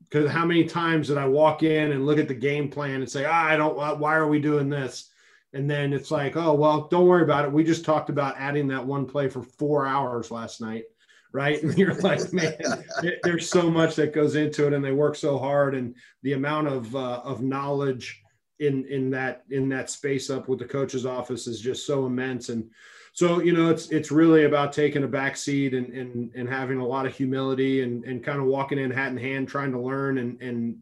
Because 0.00 0.28
how 0.28 0.44
many 0.44 0.64
times 0.64 1.06
did 1.06 1.18
I 1.18 1.28
walk 1.28 1.62
in 1.62 1.92
and 1.92 2.04
look 2.04 2.18
at 2.18 2.26
the 2.26 2.34
game 2.34 2.68
plan 2.68 2.96
and 2.96 3.08
say, 3.08 3.24
ah, 3.24 3.44
I 3.46 3.56
don't, 3.56 3.76
why 4.00 4.16
are 4.16 4.26
we 4.26 4.40
doing 4.40 4.68
this? 4.68 5.10
And 5.52 5.70
then 5.70 5.92
it's 5.92 6.10
like, 6.10 6.36
oh, 6.36 6.54
well, 6.54 6.88
don't 6.88 7.06
worry 7.06 7.22
about 7.22 7.44
it. 7.44 7.52
We 7.52 7.62
just 7.62 7.84
talked 7.84 8.10
about 8.10 8.34
adding 8.38 8.66
that 8.68 8.84
one 8.84 9.06
play 9.06 9.28
for 9.28 9.44
four 9.44 9.86
hours 9.86 10.32
last 10.32 10.60
night. 10.60 10.82
right? 11.30 11.62
And 11.62 11.78
you're 11.78 11.94
like, 11.94 12.32
man, 12.32 12.56
there's 13.22 13.48
so 13.48 13.70
much 13.70 13.94
that 13.94 14.12
goes 14.12 14.34
into 14.34 14.66
it, 14.66 14.72
and 14.72 14.84
they 14.84 14.90
work 14.92 15.14
so 15.14 15.38
hard, 15.38 15.76
and 15.76 15.94
the 16.22 16.32
amount 16.32 16.66
of 16.66 16.96
uh, 16.96 17.20
of 17.24 17.40
knowledge 17.40 18.21
in 18.62 18.86
in 18.86 19.10
that 19.10 19.42
in 19.50 19.68
that 19.68 19.90
space 19.90 20.30
up 20.30 20.48
with 20.48 20.60
the 20.60 20.64
coach's 20.64 21.04
office 21.04 21.46
is 21.46 21.60
just 21.60 21.84
so 21.84 22.06
immense, 22.06 22.48
and 22.48 22.70
so 23.12 23.40
you 23.40 23.52
know 23.52 23.68
it's 23.68 23.88
it's 23.90 24.12
really 24.12 24.44
about 24.44 24.72
taking 24.72 25.02
a 25.02 25.08
back 25.08 25.36
seat 25.36 25.74
and 25.74 25.92
and 25.92 26.30
and 26.34 26.48
having 26.48 26.78
a 26.78 26.86
lot 26.86 27.04
of 27.04 27.14
humility 27.14 27.82
and 27.82 28.04
and 28.04 28.24
kind 28.24 28.38
of 28.38 28.46
walking 28.46 28.78
in 28.78 28.90
hat 28.90 29.10
in 29.10 29.16
hand, 29.16 29.48
trying 29.48 29.72
to 29.72 29.80
learn 29.80 30.18
and 30.18 30.40
and 30.40 30.78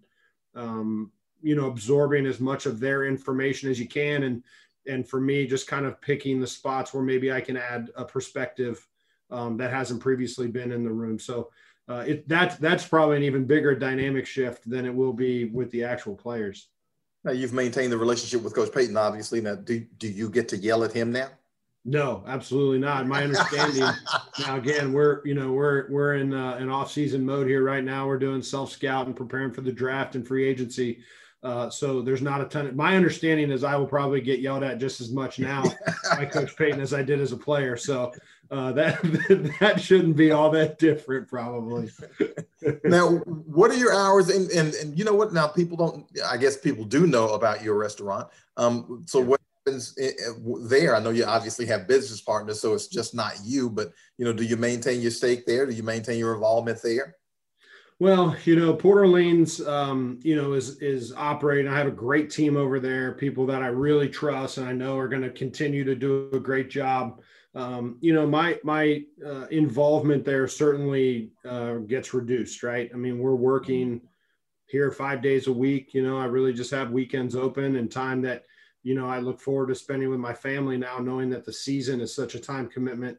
um, 0.55 1.11
you 1.43 1.57
know 1.57 1.69
absorbing 1.69 2.27
as 2.27 2.39
much 2.39 2.67
of 2.67 2.81
their 2.81 3.07
information 3.07 3.71
as 3.71 3.81
you 3.81 3.89
can. 3.89 4.25
And 4.25 4.45
and 4.87 5.09
for 5.09 5.21
me 5.21 5.47
just 5.47 5.67
kind 5.67 5.87
of 5.87 6.01
picking 6.01 6.41
the 6.41 6.47
spots 6.47 6.95
where 6.95 7.03
maybe 7.03 7.31
i 7.31 7.39
can 7.39 7.55
add 7.57 7.91
a 7.97 8.05
perspective 8.05 8.87
um, 9.31 9.59
that 9.59 9.71
hasn't 9.71 10.01
previously 10.01 10.49
been 10.49 10.73
in 10.73 10.83
the 10.83 10.91
room. 10.91 11.19
So 11.19 11.51
uh, 11.89 12.05
it, 12.07 12.29
that's 12.29 12.57
that's 12.57 12.87
probably 12.87 13.17
an 13.17 13.23
even 13.23 13.45
bigger 13.45 13.75
dynamic 13.75 14.27
shift 14.27 14.69
than 14.69 14.85
it 14.85 14.95
will 14.95 15.13
be 15.13 15.47
with 15.47 15.71
the 15.71 15.85
actual 15.85 16.15
players 16.15 16.69
now 17.25 17.33
you've 17.33 17.53
maintained 17.53 17.93
the 17.93 17.99
relationship 17.99 18.43
with 18.43 18.55
coach 18.55 18.73
payton 18.73 18.97
obviously 18.97 19.41
now 19.41 19.55
do, 19.55 19.81
do 19.99 20.09
you 20.09 20.29
get 20.29 20.49
to 20.49 20.57
yell 20.57 20.85
at 20.85 20.93
him 20.93 21.12
now 21.12 21.29
no, 21.85 22.23
absolutely 22.27 22.79
not. 22.79 23.07
My 23.07 23.25
understanding 23.25 23.81
now, 24.41 24.57
again, 24.57 24.93
we're 24.93 25.25
you 25.25 25.35
know 25.35 25.53
we're 25.53 25.91
we're 25.91 26.17
in 26.17 26.35
uh, 26.35 26.57
an 26.57 26.69
off 26.69 26.93
season 26.93 27.25
mode 27.25 27.47
here 27.47 27.62
right 27.65 27.83
now. 27.83 28.07
We're 28.07 28.19
doing 28.19 28.43
self 28.43 28.71
scout 28.71 29.07
and 29.07 29.17
preparing 29.17 29.50
for 29.50 29.62
the 29.62 29.73
draft 29.73 30.15
and 30.15 30.27
free 30.27 30.47
agency. 30.47 31.00
Uh, 31.43 31.71
so 31.71 32.03
there's 32.03 32.21
not 32.21 32.43
a 32.43 32.45
ton. 32.45 32.67
Of, 32.67 32.77
my 32.77 32.97
understanding 32.97 33.50
is 33.50 33.65
I 33.65 33.77
will 33.77 33.87
probably 33.87 34.21
get 34.21 34.41
yelled 34.41 34.62
at 34.62 34.79
just 34.79 35.00
as 35.00 35.11
much 35.11 35.39
now 35.39 35.65
by 36.11 36.27
Coach 36.27 36.55
Payton 36.55 36.81
as 36.81 36.93
I 36.93 37.03
did 37.03 37.19
as 37.19 37.33
a 37.33 37.37
player. 37.37 37.79
So 37.79 38.12
uh, 38.50 38.73
that 38.73 39.00
that 39.61 39.80
shouldn't 39.80 40.16
be 40.16 40.33
all 40.33 40.50
that 40.50 40.78
different, 40.78 41.28
probably. 41.28 41.90
now, 42.85 43.11
what 43.11 43.71
are 43.71 43.76
your 43.76 43.95
hours? 43.95 44.28
And, 44.28 44.50
and 44.50 44.75
and 44.75 44.99
you 44.99 45.04
know 45.04 45.14
what? 45.14 45.33
Now 45.33 45.47
people 45.47 45.76
don't. 45.76 46.07
I 46.28 46.37
guess 46.37 46.57
people 46.57 46.85
do 46.85 47.07
know 47.07 47.28
about 47.28 47.62
your 47.62 47.78
restaurant. 47.78 48.28
Um, 48.57 49.04
so 49.07 49.21
what 49.21 49.40
happens 49.64 49.95
eh, 50.00 50.09
eh, 50.09 50.33
there? 50.62 50.97
I 50.97 51.00
know 51.00 51.11
you 51.11 51.25
obviously 51.25 51.66
have 51.66 51.87
business 51.87 52.21
partners, 52.21 52.61
so 52.61 52.75
it's 52.75 52.88
just 52.88 53.14
not 53.14 53.35
you. 53.45 53.71
But 53.71 53.92
you 54.19 54.25
know, 54.25 54.33
do 54.33 54.42
you 54.42 54.57
maintain 54.57 55.00
your 55.00 55.12
stake 55.12 55.47
there? 55.47 55.64
Do 55.64 55.73
you 55.73 55.85
maintain 55.85 56.19
your 56.19 56.35
involvement 56.35 56.83
there? 56.83 57.16
Well, 58.00 58.35
you 58.45 58.57
know, 58.57 58.73
Port 58.73 58.99
Orleans, 58.99 59.61
um, 59.61 60.19
you 60.23 60.35
know, 60.35 60.54
is 60.54 60.78
is 60.83 61.12
operating. 61.12 61.71
I 61.71 61.78
have 61.78 61.87
a 61.87 61.92
great 61.92 62.30
team 62.30 62.57
over 62.57 62.80
there, 62.80 63.12
people 63.12 63.47
that 63.47 63.62
I 63.62 63.66
really 63.69 64.09
trust, 64.09 64.59
and 64.59 64.66
I 64.66 64.73
know 64.73 64.99
are 64.99 65.07
going 65.07 65.23
to 65.23 65.30
continue 65.30 65.85
to 65.85 65.95
do 65.95 66.30
a 66.33 66.40
great 66.40 66.69
job. 66.69 67.21
Um, 67.54 67.99
you 68.00 68.14
know, 68.14 68.26
my 68.26 68.59
my 68.62 69.02
uh, 69.25 69.47
involvement 69.47 70.25
there 70.25 70.47
certainly 70.47 71.33
uh, 71.45 71.75
gets 71.76 72.14
reduced, 72.14 72.62
right? 72.62 72.90
I 72.92 72.97
mean, 72.97 73.19
we're 73.19 73.35
working 73.35 74.00
here 74.66 74.90
five 74.90 75.21
days 75.21 75.49
a 75.49 75.52
week. 75.52 75.95
You 75.95 76.02
know, 76.02 76.19
I 76.19 76.26
really 76.26 76.52
just 76.52 76.71
have 76.71 76.92
weekends 76.92 77.35
open 77.35 77.76
and 77.76 77.90
time 77.90 78.23
that 78.23 78.45
you 78.83 78.95
know 78.95 79.09
I 79.09 79.19
look 79.19 79.40
forward 79.40 79.69
to 79.69 79.75
spending 79.75 80.11
with 80.11 80.21
my 80.21 80.35
family 80.35 80.78
now, 80.78 80.99
knowing 80.99 81.30
that 81.30 81.45
the 81.45 81.52
season 81.52 82.00
is 82.00 82.14
such 82.14 82.35
a 82.35 82.40
time 82.40 82.69
commitment 82.69 83.19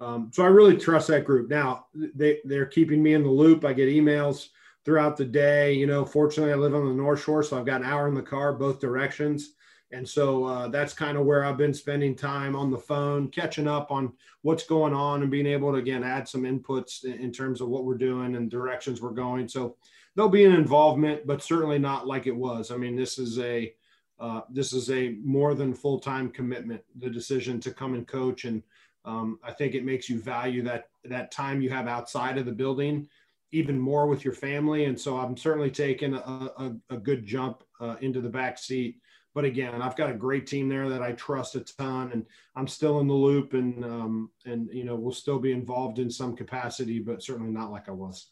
um, 0.00 0.30
so 0.32 0.42
I 0.42 0.46
really 0.46 0.76
trust 0.76 1.08
that 1.08 1.24
group. 1.24 1.50
Now 1.50 1.86
they 1.94 2.38
they're 2.44 2.66
keeping 2.66 3.02
me 3.02 3.14
in 3.14 3.22
the 3.22 3.30
loop. 3.30 3.64
I 3.64 3.72
get 3.72 3.88
emails 3.88 4.48
throughout 4.84 5.16
the 5.16 5.26
day. 5.26 5.74
You 5.74 5.86
know, 5.86 6.04
fortunately, 6.04 6.52
I 6.52 6.56
live 6.56 6.74
on 6.74 6.86
the 6.86 6.94
North 6.94 7.22
Shore, 7.22 7.42
so 7.42 7.58
I've 7.58 7.66
got 7.66 7.82
an 7.82 7.86
hour 7.86 8.08
in 8.08 8.14
the 8.14 8.22
car 8.22 8.52
both 8.54 8.80
directions, 8.80 9.54
and 9.92 10.08
so 10.08 10.44
uh, 10.44 10.68
that's 10.68 10.92
kind 10.92 11.18
of 11.18 11.26
where 11.26 11.44
I've 11.44 11.56
been 11.56 11.74
spending 11.74 12.14
time 12.14 12.54
on 12.54 12.70
the 12.70 12.78
phone, 12.78 13.28
catching 13.28 13.66
up 13.66 13.90
on 13.90 14.12
what's 14.42 14.64
going 14.64 14.94
on, 14.94 15.22
and 15.22 15.30
being 15.30 15.46
able 15.46 15.72
to 15.72 15.78
again 15.78 16.04
add 16.04 16.28
some 16.28 16.42
inputs 16.42 17.04
in 17.04 17.32
terms 17.32 17.60
of 17.60 17.68
what 17.68 17.84
we're 17.84 17.96
doing 17.96 18.36
and 18.36 18.50
directions 18.50 19.00
we're 19.00 19.10
going. 19.10 19.48
So 19.48 19.76
there'll 20.14 20.30
be 20.30 20.44
an 20.44 20.54
involvement, 20.54 21.26
but 21.26 21.42
certainly 21.42 21.78
not 21.78 22.06
like 22.06 22.26
it 22.26 22.36
was. 22.36 22.70
I 22.70 22.76
mean, 22.76 22.96
this 22.96 23.18
is 23.18 23.38
a 23.38 23.72
uh, 24.18 24.42
this 24.50 24.72
is 24.72 24.90
a 24.90 25.16
more 25.24 25.54
than 25.54 25.74
full 25.74 25.98
time 25.98 26.30
commitment. 26.30 26.82
The 26.98 27.10
decision 27.10 27.58
to 27.60 27.70
come 27.72 27.94
and 27.94 28.06
coach 28.06 28.44
and 28.44 28.62
um, 29.04 29.38
I 29.42 29.52
think 29.52 29.74
it 29.74 29.84
makes 29.84 30.08
you 30.08 30.20
value 30.20 30.62
that 30.64 30.90
that 31.04 31.32
time 31.32 31.62
you 31.62 31.70
have 31.70 31.88
outside 31.88 32.38
of 32.38 32.46
the 32.46 32.52
building 32.52 33.08
even 33.52 33.78
more 33.78 34.06
with 34.06 34.24
your 34.24 34.34
family. 34.34 34.84
And 34.84 35.00
so 35.00 35.16
I'm 35.16 35.36
certainly 35.36 35.70
taking 35.70 36.14
a, 36.14 36.18
a, 36.18 36.76
a 36.90 36.96
good 36.96 37.26
jump 37.26 37.64
uh, 37.80 37.96
into 38.00 38.20
the 38.20 38.28
back 38.28 38.58
seat. 38.58 39.00
But 39.34 39.44
again, 39.44 39.80
I've 39.80 39.96
got 39.96 40.10
a 40.10 40.14
great 40.14 40.46
team 40.46 40.68
there 40.68 40.88
that 40.88 41.02
I 41.02 41.12
trust 41.12 41.54
a 41.54 41.60
ton, 41.60 42.10
and 42.12 42.26
I'm 42.56 42.66
still 42.66 42.98
in 43.00 43.06
the 43.06 43.14
loop, 43.14 43.54
and 43.54 43.84
um, 43.84 44.30
and 44.44 44.68
you 44.72 44.84
know 44.84 44.96
we'll 44.96 45.12
still 45.12 45.38
be 45.38 45.52
involved 45.52 45.98
in 45.98 46.10
some 46.10 46.34
capacity, 46.34 46.98
but 46.98 47.22
certainly 47.22 47.52
not 47.52 47.70
like 47.70 47.88
I 47.88 47.92
was. 47.92 48.30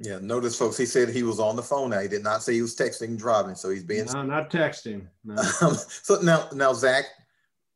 Yeah, 0.00 0.18
notice, 0.22 0.56
folks. 0.56 0.76
He 0.76 0.86
said 0.86 1.08
he 1.08 1.24
was 1.24 1.40
on 1.40 1.56
the 1.56 1.62
phone. 1.62 1.90
Now 1.90 2.00
he 2.00 2.08
did 2.08 2.22
not 2.22 2.42
say 2.42 2.54
he 2.54 2.62
was 2.62 2.76
texting, 2.76 3.18
driving. 3.18 3.56
So 3.56 3.68
he's 3.68 3.82
being 3.82 4.06
no, 4.06 4.22
not 4.22 4.48
texting. 4.48 5.08
No. 5.24 5.42
so 5.42 6.20
now, 6.22 6.48
now 6.54 6.72
Zach, 6.72 7.06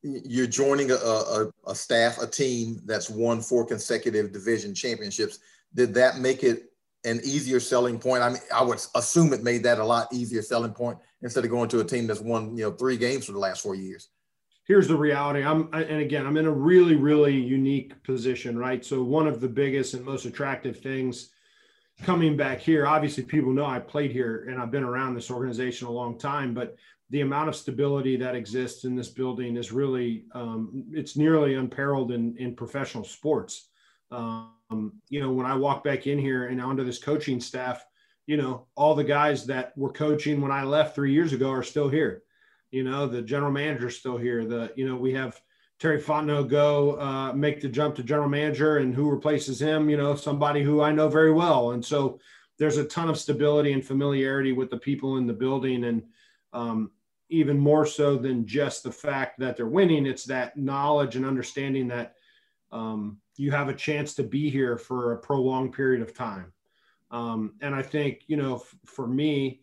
you're 0.02 0.46
joining 0.46 0.92
a, 0.92 0.96
a, 0.96 1.50
a, 1.66 1.74
staff, 1.74 2.20
a 2.22 2.26
team 2.26 2.80
that's 2.84 3.10
won 3.10 3.40
four 3.40 3.66
consecutive 3.66 4.32
division 4.32 4.72
championships. 4.72 5.40
Did 5.74 5.94
that 5.94 6.18
make 6.18 6.44
it 6.44 6.71
an 7.04 7.20
easier 7.24 7.60
selling 7.60 7.98
point? 7.98 8.22
I 8.22 8.30
mean, 8.30 8.42
I 8.54 8.62
would 8.62 8.80
assume 8.94 9.32
it 9.32 9.42
made 9.42 9.62
that 9.64 9.78
a 9.78 9.84
lot 9.84 10.12
easier 10.12 10.42
selling 10.42 10.72
point 10.72 10.98
instead 11.22 11.44
of 11.44 11.50
going 11.50 11.68
to 11.70 11.80
a 11.80 11.84
team 11.84 12.06
that's 12.06 12.20
won, 12.20 12.56
you 12.56 12.64
know, 12.64 12.72
three 12.72 12.96
games 12.96 13.26
for 13.26 13.32
the 13.32 13.38
last 13.38 13.62
four 13.62 13.74
years. 13.74 14.08
Here's 14.64 14.86
the 14.86 14.96
reality. 14.96 15.42
I'm, 15.42 15.68
and 15.72 16.00
again, 16.00 16.26
I'm 16.26 16.36
in 16.36 16.46
a 16.46 16.50
really, 16.50 16.94
really 16.94 17.36
unique 17.36 18.00
position, 18.04 18.56
right? 18.56 18.84
So 18.84 19.02
one 19.02 19.26
of 19.26 19.40
the 19.40 19.48
biggest 19.48 19.94
and 19.94 20.04
most 20.04 20.24
attractive 20.24 20.78
things 20.78 21.30
coming 22.02 22.36
back 22.36 22.60
here, 22.60 22.86
obviously 22.86 23.24
people 23.24 23.52
know 23.52 23.66
I 23.66 23.80
played 23.80 24.12
here 24.12 24.46
and 24.48 24.60
I've 24.60 24.70
been 24.70 24.84
around 24.84 25.14
this 25.14 25.30
organization 25.30 25.88
a 25.88 25.92
long 25.92 26.16
time, 26.16 26.54
but 26.54 26.76
the 27.10 27.20
amount 27.20 27.48
of 27.48 27.56
stability 27.56 28.16
that 28.16 28.34
exists 28.34 28.84
in 28.84 28.96
this 28.96 29.10
building 29.10 29.56
is 29.56 29.70
really 29.70 30.24
um, 30.34 30.84
it's 30.92 31.16
nearly 31.16 31.54
unparalleled 31.54 32.10
in 32.10 32.34
in 32.38 32.56
professional 32.56 33.04
sports. 33.04 33.68
Um, 34.10 34.52
you 35.08 35.20
know, 35.20 35.32
when 35.32 35.46
I 35.46 35.56
walk 35.56 35.84
back 35.84 36.06
in 36.06 36.18
here 36.18 36.46
and 36.46 36.60
onto 36.60 36.84
this 36.84 36.98
coaching 36.98 37.40
staff, 37.40 37.84
you 38.26 38.36
know, 38.36 38.66
all 38.76 38.94
the 38.94 39.04
guys 39.04 39.46
that 39.46 39.76
were 39.76 39.92
coaching 39.92 40.40
when 40.40 40.52
I 40.52 40.62
left 40.62 40.94
three 40.94 41.12
years 41.12 41.32
ago 41.32 41.50
are 41.50 41.62
still 41.62 41.88
here. 41.88 42.22
You 42.70 42.84
know, 42.84 43.06
the 43.06 43.22
general 43.22 43.52
manager 43.52 43.88
is 43.88 43.98
still 43.98 44.16
here. 44.16 44.44
The 44.44 44.72
you 44.76 44.88
know 44.88 44.96
we 44.96 45.12
have 45.14 45.40
Terry 45.78 46.00
Fontenot 46.00 46.48
go 46.48 46.98
uh, 47.00 47.32
make 47.32 47.60
the 47.60 47.68
jump 47.68 47.96
to 47.96 48.02
general 48.02 48.28
manager, 48.28 48.78
and 48.78 48.94
who 48.94 49.10
replaces 49.10 49.60
him? 49.60 49.90
You 49.90 49.96
know, 49.96 50.14
somebody 50.14 50.62
who 50.62 50.80
I 50.80 50.92
know 50.92 51.08
very 51.08 51.32
well, 51.32 51.72
and 51.72 51.84
so 51.84 52.18
there's 52.58 52.78
a 52.78 52.84
ton 52.84 53.10
of 53.10 53.18
stability 53.18 53.72
and 53.72 53.84
familiarity 53.84 54.52
with 54.52 54.70
the 54.70 54.78
people 54.78 55.16
in 55.16 55.26
the 55.26 55.32
building, 55.32 55.84
and 55.84 56.04
um, 56.52 56.92
even 57.28 57.58
more 57.58 57.84
so 57.84 58.16
than 58.16 58.46
just 58.46 58.84
the 58.84 58.92
fact 58.92 59.40
that 59.40 59.56
they're 59.56 59.66
winning. 59.66 60.06
It's 60.06 60.24
that 60.24 60.56
knowledge 60.56 61.16
and 61.16 61.26
understanding 61.26 61.88
that 61.88 62.14
um, 62.70 63.18
you 63.36 63.50
have 63.50 63.68
a 63.68 63.74
chance 63.74 64.14
to 64.14 64.22
be 64.22 64.50
here 64.50 64.76
for 64.76 65.12
a 65.12 65.18
prolonged 65.18 65.72
period 65.72 66.02
of 66.02 66.14
time. 66.14 66.52
Um, 67.10 67.54
and 67.60 67.74
I 67.74 67.82
think, 67.82 68.22
you 68.26 68.36
know, 68.36 68.56
f- 68.56 68.74
for 68.86 69.06
me, 69.06 69.60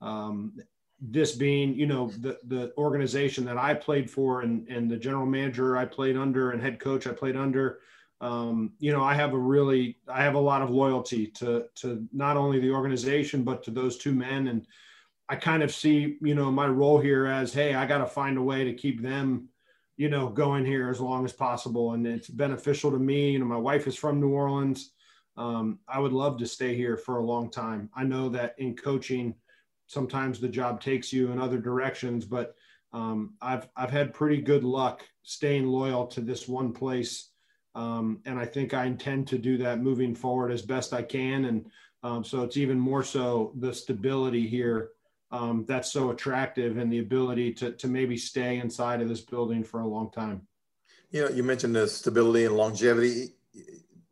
um, 0.00 0.52
this 1.00 1.32
being, 1.32 1.74
you 1.74 1.86
know, 1.86 2.10
the, 2.18 2.38
the 2.48 2.72
organization 2.76 3.44
that 3.46 3.56
I 3.56 3.74
played 3.74 4.10
for 4.10 4.42
and, 4.42 4.68
and 4.68 4.90
the 4.90 4.96
general 4.96 5.26
manager 5.26 5.76
I 5.76 5.86
played 5.86 6.16
under 6.16 6.50
and 6.50 6.60
head 6.60 6.78
coach 6.78 7.06
I 7.06 7.12
played 7.12 7.36
under, 7.36 7.80
um, 8.20 8.72
you 8.80 8.92
know, 8.92 9.02
I 9.02 9.14
have 9.14 9.32
a 9.32 9.38
really, 9.38 9.98
I 10.08 10.22
have 10.22 10.34
a 10.34 10.38
lot 10.38 10.62
of 10.62 10.70
loyalty 10.70 11.26
to, 11.28 11.64
to 11.76 12.06
not 12.12 12.36
only 12.36 12.60
the 12.60 12.70
organization, 12.70 13.44
but 13.44 13.62
to 13.64 13.70
those 13.70 13.96
two 13.96 14.12
men. 14.14 14.48
And, 14.48 14.66
I 15.32 15.36
kind 15.36 15.62
of 15.62 15.72
see, 15.72 16.18
you 16.20 16.34
know, 16.34 16.50
my 16.50 16.66
role 16.66 16.98
here 16.98 17.26
as, 17.26 17.52
hey, 17.54 17.76
I 17.76 17.86
got 17.86 17.98
to 17.98 18.06
find 18.06 18.36
a 18.36 18.42
way 18.42 18.64
to 18.64 18.74
keep 18.74 19.00
them, 19.00 19.48
you 20.00 20.08
know, 20.08 20.30
going 20.30 20.64
here 20.64 20.88
as 20.88 20.98
long 20.98 21.26
as 21.26 21.32
possible. 21.34 21.92
And 21.92 22.06
it's 22.06 22.26
beneficial 22.26 22.90
to 22.90 22.98
me. 22.98 23.32
You 23.32 23.38
know, 23.38 23.44
my 23.44 23.58
wife 23.58 23.86
is 23.86 23.94
from 23.94 24.18
New 24.18 24.30
Orleans. 24.30 24.92
Um, 25.36 25.78
I 25.86 25.98
would 25.98 26.14
love 26.14 26.38
to 26.38 26.46
stay 26.46 26.74
here 26.74 26.96
for 26.96 27.18
a 27.18 27.22
long 27.22 27.50
time. 27.50 27.90
I 27.94 28.04
know 28.04 28.30
that 28.30 28.54
in 28.56 28.74
coaching, 28.74 29.34
sometimes 29.88 30.40
the 30.40 30.48
job 30.48 30.80
takes 30.80 31.12
you 31.12 31.32
in 31.32 31.38
other 31.38 31.58
directions, 31.58 32.24
but 32.24 32.54
um, 32.94 33.34
I've 33.42 33.68
I've 33.76 33.90
had 33.90 34.14
pretty 34.14 34.40
good 34.40 34.64
luck 34.64 35.06
staying 35.22 35.66
loyal 35.66 36.06
to 36.06 36.22
this 36.22 36.48
one 36.48 36.72
place, 36.72 37.32
um, 37.74 38.22
and 38.24 38.38
I 38.38 38.46
think 38.46 38.72
I 38.72 38.86
intend 38.86 39.28
to 39.28 39.38
do 39.38 39.58
that 39.58 39.82
moving 39.82 40.14
forward 40.14 40.50
as 40.50 40.62
best 40.62 40.94
I 40.94 41.02
can. 41.02 41.44
And 41.44 41.66
um, 42.02 42.24
so 42.24 42.42
it's 42.42 42.56
even 42.56 42.80
more 42.80 43.04
so 43.04 43.52
the 43.58 43.74
stability 43.74 44.48
here 44.48 44.92
um, 45.32 45.64
that's 45.68 45.92
so 45.92 46.10
attractive 46.10 46.78
and 46.78 46.92
the 46.92 46.98
ability 46.98 47.52
to, 47.54 47.72
to 47.72 47.88
maybe 47.88 48.16
stay 48.16 48.58
inside 48.58 49.00
of 49.00 49.08
this 49.08 49.20
building 49.20 49.62
for 49.62 49.80
a 49.80 49.86
long 49.86 50.10
time. 50.10 50.46
You 51.10 51.22
know, 51.22 51.30
you 51.30 51.42
mentioned 51.42 51.74
the 51.74 51.86
stability 51.88 52.44
and 52.44 52.56
longevity. 52.56 53.34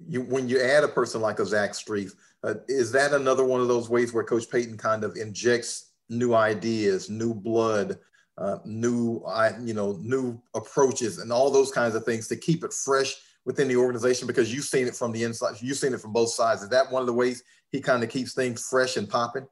You, 0.09 0.23
when 0.23 0.49
you 0.49 0.61
add 0.61 0.85
a 0.85 0.89
person 0.89 1.21
like 1.21 1.39
a 1.39 1.47
Zach 1.47 1.73
Strief, 1.73 2.13
uh, 2.45 2.55
is 2.69 2.93
that 2.93 3.13
another 3.13 3.45
one 3.45 3.61
of 3.61 3.69
those 3.69 3.89
ways 3.89 4.13
where 4.13 4.25
Coach 4.25 4.49
Payton 4.51 4.79
kind 4.79 5.05
of 5.05 5.17
injects 5.17 5.91
new 6.09 6.35
ideas, 6.35 7.11
new 7.11 7.35
blood, 7.35 7.99
uh, 8.37 8.59
new, 8.65 9.23
you 9.61 9.75
know, 9.75 9.99
new 10.01 10.41
approaches, 10.55 11.19
and 11.19 11.33
all 11.33 11.51
those 11.51 11.73
kinds 11.73 11.95
of 11.95 12.05
things 12.05 12.29
to 12.29 12.37
keep 12.37 12.63
it 12.63 12.73
fresh 12.73 13.17
within 13.45 13.67
the 13.67 13.77
organization 13.77 14.27
because 14.27 14.53
you've 14.55 14.65
seen 14.65 14.87
it 14.87 14.95
from 14.95 15.11
the 15.11 15.25
inside, 15.25 15.57
you've 15.61 15.77
seen 15.77 15.93
it 15.93 16.01
from 16.01 16.13
both 16.13 16.31
sides. 16.31 16.63
Is 16.63 16.69
that 16.69 16.91
one 16.93 17.01
of 17.01 17.07
the 17.07 17.13
ways 17.13 17.43
he 17.71 17.81
kind 17.81 18.05
of 18.05 18.11
keeps 18.11 18.35
things 18.35 18.67
fresh 18.69 18.97
and 18.97 19.09
popping? 19.09 19.47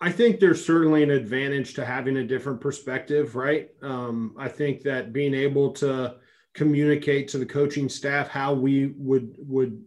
I 0.00 0.12
think 0.12 0.38
there's 0.38 0.64
certainly 0.64 1.02
an 1.02 1.10
advantage 1.10 1.74
to 1.74 1.84
having 1.84 2.18
a 2.18 2.26
different 2.26 2.60
perspective, 2.60 3.36
right? 3.36 3.70
Um, 3.82 4.34
I 4.38 4.48
think 4.48 4.82
that 4.82 5.12
being 5.12 5.34
able 5.34 5.72
to 5.74 6.16
communicate 6.52 7.28
to 7.28 7.38
the 7.38 7.46
coaching 7.46 7.88
staff 7.88 8.28
how 8.28 8.54
we 8.54 8.94
would 8.96 9.36
would 9.38 9.82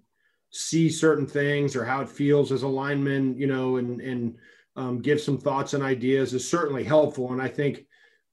see 0.51 0.89
certain 0.89 1.27
things 1.27 1.75
or 1.75 1.85
how 1.85 2.01
it 2.01 2.09
feels 2.09 2.51
as 2.51 2.63
a 2.63 2.67
lineman, 2.67 3.37
you 3.37 3.47
know, 3.47 3.77
and 3.77 4.01
and 4.01 4.37
um, 4.75 5.01
give 5.01 5.19
some 5.19 5.37
thoughts 5.37 5.73
and 5.73 5.83
ideas 5.83 6.33
is 6.33 6.49
certainly 6.49 6.83
helpful. 6.83 7.33
And 7.33 7.41
I 7.41 7.47
think 7.47 7.85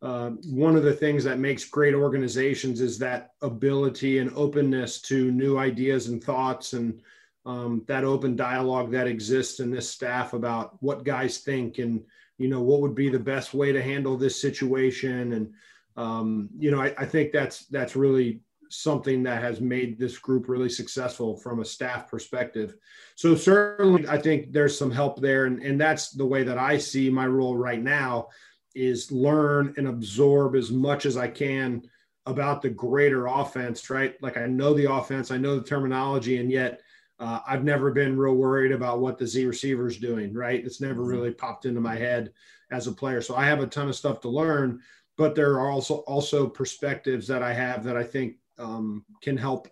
uh, 0.02 0.30
one 0.46 0.76
of 0.76 0.82
the 0.82 0.92
things 0.92 1.24
that 1.24 1.38
makes 1.38 1.64
great 1.64 1.94
organizations 1.94 2.82
is 2.82 2.98
that 2.98 3.30
ability 3.40 4.18
and 4.18 4.30
openness 4.36 5.00
to 5.00 5.30
new 5.30 5.56
ideas 5.56 6.08
and 6.08 6.22
thoughts 6.22 6.74
and 6.74 7.00
um, 7.46 7.82
that 7.86 8.04
open 8.04 8.36
dialogue 8.36 8.90
that 8.92 9.06
exists 9.06 9.60
in 9.60 9.70
this 9.70 9.90
staff 9.90 10.32
about 10.32 10.82
what 10.82 11.04
guys 11.04 11.38
think 11.38 11.78
and 11.78 12.02
you 12.38 12.48
know 12.48 12.62
what 12.62 12.80
would 12.80 12.94
be 12.94 13.08
the 13.08 13.18
best 13.18 13.54
way 13.54 13.72
to 13.72 13.82
handle 13.82 14.16
this 14.16 14.40
situation 14.40 15.32
and 15.32 15.52
um, 15.96 16.48
you 16.58 16.70
know 16.70 16.80
I, 16.80 16.94
I 16.98 17.06
think 17.06 17.32
that's 17.32 17.66
that's 17.66 17.96
really 17.96 18.40
something 18.74 19.22
that 19.22 19.42
has 19.42 19.60
made 19.60 19.98
this 19.98 20.18
group 20.18 20.48
really 20.48 20.68
successful 20.68 21.36
from 21.36 21.60
a 21.60 21.64
staff 21.64 22.10
perspective. 22.10 22.74
So 23.14 23.34
certainly 23.34 24.06
I 24.08 24.18
think 24.18 24.52
there's 24.52 24.76
some 24.76 24.90
help 24.90 25.20
there. 25.20 25.44
And, 25.44 25.62
and 25.62 25.80
that's 25.80 26.10
the 26.10 26.26
way 26.26 26.42
that 26.42 26.58
I 26.58 26.78
see 26.78 27.08
my 27.08 27.26
role 27.26 27.56
right 27.56 27.80
now 27.80 28.28
is 28.74 29.12
learn 29.12 29.74
and 29.76 29.86
absorb 29.86 30.56
as 30.56 30.72
much 30.72 31.06
as 31.06 31.16
I 31.16 31.28
can 31.28 31.88
about 32.26 32.62
the 32.62 32.70
greater 32.70 33.26
offense, 33.26 33.90
right? 33.90 34.20
Like 34.20 34.36
I 34.36 34.46
know 34.46 34.74
the 34.74 34.90
offense, 34.90 35.30
I 35.30 35.36
know 35.36 35.56
the 35.56 35.64
terminology, 35.64 36.38
and 36.38 36.50
yet 36.50 36.80
uh, 37.20 37.40
I've 37.46 37.64
never 37.64 37.90
been 37.90 38.18
real 38.18 38.34
worried 38.34 38.72
about 38.72 39.00
what 39.00 39.18
the 39.18 39.26
Z 39.26 39.44
receiver 39.44 39.86
is 39.86 39.98
doing, 39.98 40.34
right? 40.34 40.64
It's 40.64 40.80
never 40.80 41.02
mm-hmm. 41.02 41.10
really 41.10 41.30
popped 41.30 41.64
into 41.64 41.80
my 41.80 41.96
head 41.96 42.32
as 42.70 42.86
a 42.86 42.92
player. 42.92 43.20
So 43.20 43.36
I 43.36 43.44
have 43.46 43.60
a 43.60 43.66
ton 43.66 43.88
of 43.88 43.96
stuff 43.96 44.20
to 44.22 44.28
learn, 44.28 44.80
but 45.16 45.34
there 45.34 45.54
are 45.54 45.70
also 45.70 45.96
also 46.06 46.48
perspectives 46.48 47.26
that 47.28 47.42
I 47.42 47.52
have 47.52 47.84
that 47.84 47.96
I 47.96 48.02
think 48.02 48.36
um, 48.58 49.04
can 49.20 49.36
help 49.36 49.68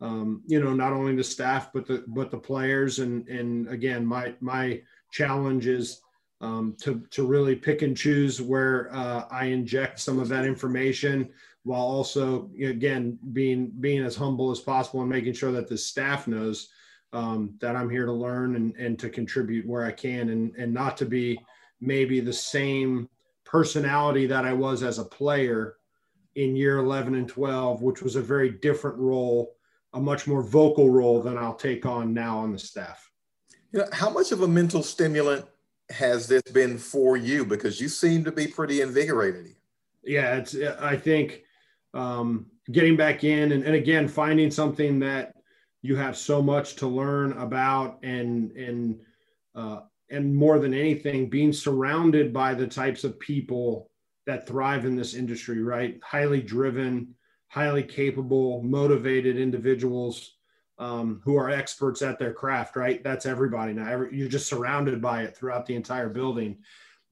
um, 0.00 0.42
you 0.46 0.62
know 0.62 0.74
not 0.74 0.92
only 0.92 1.14
the 1.14 1.24
staff 1.24 1.72
but 1.72 1.86
the 1.86 2.04
but 2.08 2.30
the 2.30 2.38
players 2.38 2.98
and 2.98 3.26
and 3.28 3.68
again 3.68 4.04
my 4.04 4.34
my 4.40 4.82
challenge 5.10 5.66
is 5.66 6.00
um, 6.40 6.76
to 6.82 7.02
to 7.10 7.26
really 7.26 7.56
pick 7.56 7.82
and 7.82 7.96
choose 7.96 8.40
where 8.40 8.94
uh, 8.94 9.24
I 9.30 9.46
inject 9.46 10.00
some 10.00 10.18
of 10.18 10.28
that 10.28 10.44
information 10.44 11.30
while 11.64 11.80
also 11.82 12.50
again 12.62 13.18
being 13.32 13.72
being 13.80 14.04
as 14.04 14.16
humble 14.16 14.50
as 14.50 14.60
possible 14.60 15.00
and 15.00 15.10
making 15.10 15.32
sure 15.32 15.52
that 15.52 15.68
the 15.68 15.78
staff 15.78 16.28
knows 16.28 16.68
um, 17.12 17.54
that 17.60 17.76
I'm 17.76 17.90
here 17.90 18.06
to 18.06 18.12
learn 18.12 18.56
and, 18.56 18.74
and 18.76 18.98
to 18.98 19.08
contribute 19.08 19.66
where 19.66 19.84
I 19.84 19.92
can 19.92 20.30
and 20.30 20.54
and 20.56 20.72
not 20.72 20.96
to 20.98 21.06
be 21.06 21.38
maybe 21.80 22.20
the 22.20 22.32
same 22.32 23.08
personality 23.44 24.26
that 24.26 24.44
I 24.44 24.52
was 24.52 24.82
as 24.82 24.98
a 24.98 25.04
player 25.04 25.76
in 26.34 26.54
year 26.54 26.78
11 26.78 27.14
and 27.14 27.28
12, 27.28 27.82
which 27.82 28.02
was 28.02 28.16
a 28.16 28.22
very 28.22 28.50
different 28.50 28.98
role, 28.98 29.56
a 29.94 30.00
much 30.00 30.26
more 30.26 30.42
vocal 30.42 30.90
role 30.90 31.22
than 31.22 31.38
I'll 31.38 31.54
take 31.54 31.86
on 31.86 32.12
now 32.12 32.38
on 32.38 32.52
the 32.52 32.58
staff. 32.58 33.10
You 33.72 33.80
know, 33.80 33.86
how 33.92 34.10
much 34.10 34.32
of 34.32 34.42
a 34.42 34.48
mental 34.48 34.82
stimulant 34.82 35.46
has 35.90 36.28
this 36.28 36.42
been 36.42 36.76
for 36.76 37.16
you? 37.16 37.44
Because 37.44 37.80
you 37.80 37.88
seem 37.88 38.24
to 38.24 38.32
be 38.32 38.46
pretty 38.46 38.80
invigorated. 38.82 39.54
Yeah, 40.04 40.36
it's. 40.36 40.56
I 40.80 40.96
think 40.96 41.42
um, 41.94 42.46
getting 42.70 42.96
back 42.96 43.24
in 43.24 43.52
and, 43.52 43.64
and 43.64 43.74
again 43.74 44.06
finding 44.06 44.50
something 44.50 44.98
that 45.00 45.34
you 45.82 45.96
have 45.96 46.16
so 46.16 46.42
much 46.42 46.76
to 46.76 46.86
learn 46.86 47.32
about 47.32 47.98
and 48.02 48.52
and 48.52 49.00
uh, 49.54 49.80
and 50.10 50.34
more 50.34 50.58
than 50.58 50.74
anything, 50.74 51.28
being 51.28 51.52
surrounded 51.52 52.32
by 52.32 52.54
the 52.54 52.66
types 52.66 53.04
of 53.04 53.18
people 53.18 53.90
that 54.26 54.46
thrive 54.46 54.84
in 54.84 54.96
this 54.96 55.14
industry, 55.14 55.62
right? 55.62 55.98
Highly 56.04 56.42
driven, 56.42 57.14
highly 57.48 57.82
capable, 57.82 58.62
motivated 58.62 59.38
individuals 59.38 60.34
um, 60.78 61.20
who 61.24 61.36
are 61.36 61.50
experts 61.50 62.02
at 62.02 62.18
their 62.18 62.32
craft, 62.32 62.76
right? 62.76 63.02
That's 63.02 63.26
everybody 63.26 63.72
now. 63.72 63.88
Every, 63.88 64.16
you're 64.16 64.28
just 64.28 64.48
surrounded 64.48 65.00
by 65.00 65.22
it 65.22 65.36
throughout 65.36 65.66
the 65.66 65.74
entire 65.74 66.08
building. 66.08 66.58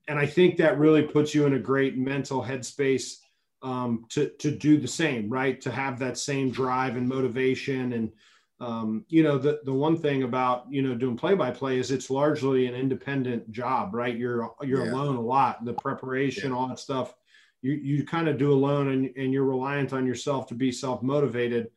And 0.06 0.18
I 0.18 0.26
think 0.26 0.56
that 0.58 0.78
really 0.78 1.02
puts 1.02 1.34
you 1.34 1.46
in 1.46 1.54
a 1.54 1.58
great 1.58 1.96
mental 1.96 2.42
headspace 2.42 3.16
um, 3.62 4.04
to, 4.10 4.28
to 4.38 4.50
do 4.50 4.78
the 4.78 4.88
same, 4.88 5.30
right? 5.30 5.60
To 5.62 5.70
have 5.70 5.98
that 5.98 6.18
same 6.18 6.50
drive 6.50 6.96
and 6.96 7.08
motivation 7.08 7.94
and 7.94 8.12
um, 8.60 9.04
you 9.08 9.22
know 9.22 9.36
the 9.36 9.60
the 9.64 9.72
one 9.72 9.96
thing 9.96 10.22
about 10.22 10.66
you 10.70 10.82
know 10.82 10.94
doing 10.94 11.16
play 11.16 11.34
by 11.34 11.50
play 11.50 11.78
is 11.78 11.90
it's 11.90 12.10
largely 12.10 12.66
an 12.66 12.74
independent 12.74 13.50
job 13.50 13.94
right 13.94 14.16
you're 14.16 14.52
you're 14.62 14.86
yeah. 14.86 14.92
alone 14.92 15.16
a 15.16 15.20
lot 15.20 15.64
the 15.64 15.72
preparation 15.74 16.50
yeah. 16.50 16.56
all 16.56 16.68
that 16.68 16.78
stuff 16.78 17.14
you 17.62 17.72
you 17.72 18.06
kind 18.06 18.28
of 18.28 18.38
do 18.38 18.52
alone 18.52 18.88
and, 18.88 19.10
and 19.16 19.32
you're 19.32 19.44
reliant 19.44 19.92
on 19.92 20.06
yourself 20.06 20.46
to 20.46 20.54
be 20.54 20.70
self 20.70 21.02
motivated 21.02 21.68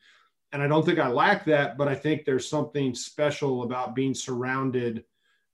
and 0.52 0.62
i 0.62 0.68
don't 0.68 0.86
think 0.86 1.00
i 1.00 1.08
lack 1.08 1.46
that 1.46 1.78
but 1.78 1.88
i 1.88 1.96
think 1.96 2.24
there's 2.24 2.48
something 2.48 2.94
special 2.94 3.63
about 3.63 3.96
being 3.96 4.13
surrounded 4.13 5.04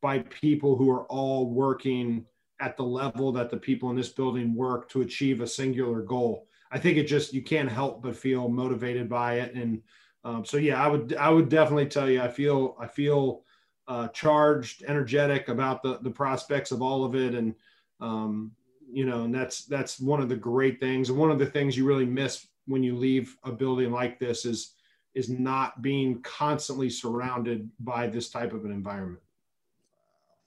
by 0.01 0.19
people 0.19 0.75
who 0.75 0.89
are 0.91 1.05
all 1.05 1.49
working 1.49 2.25
at 2.59 2.75
the 2.75 2.83
level 2.83 3.31
that 3.31 3.49
the 3.49 3.57
people 3.57 3.89
in 3.89 3.95
this 3.95 4.09
building 4.09 4.53
work 4.53 4.89
to 4.89 5.01
achieve 5.01 5.39
a 5.39 5.47
singular 5.47 6.01
goal 6.01 6.47
i 6.71 6.77
think 6.77 6.97
it 6.97 7.07
just 7.07 7.33
you 7.33 7.41
can't 7.41 7.71
help 7.71 8.03
but 8.03 8.15
feel 8.15 8.49
motivated 8.49 9.07
by 9.07 9.35
it 9.35 9.55
and 9.55 9.81
um, 10.23 10.45
so 10.45 10.57
yeah, 10.57 10.83
I 10.83 10.87
would 10.87 11.15
I 11.15 11.29
would 11.29 11.49
definitely 11.49 11.87
tell 11.87 12.09
you 12.09 12.21
I 12.21 12.29
feel 12.29 12.75
I 12.79 12.87
feel 12.87 13.43
uh, 13.87 14.07
charged, 14.09 14.83
energetic 14.83 15.49
about 15.49 15.83
the 15.83 15.99
the 16.01 16.09
prospects 16.09 16.71
of 16.71 16.81
all 16.81 17.03
of 17.03 17.15
it, 17.15 17.35
and 17.35 17.53
um, 17.99 18.51
you 18.91 19.05
know, 19.05 19.23
and 19.23 19.35
that's 19.35 19.65
that's 19.65 19.99
one 19.99 20.21
of 20.21 20.29
the 20.29 20.35
great 20.35 20.79
things, 20.79 21.11
one 21.11 21.31
of 21.31 21.39
the 21.39 21.45
things 21.45 21.77
you 21.77 21.85
really 21.85 22.05
miss 22.05 22.47
when 22.65 22.83
you 22.83 22.95
leave 22.95 23.35
a 23.43 23.51
building 23.51 23.91
like 23.91 24.19
this 24.19 24.45
is 24.45 24.75
is 25.13 25.29
not 25.29 25.81
being 25.81 26.21
constantly 26.21 26.89
surrounded 26.89 27.69
by 27.79 28.07
this 28.07 28.29
type 28.29 28.53
of 28.53 28.65
an 28.65 28.71
environment. 28.71 29.21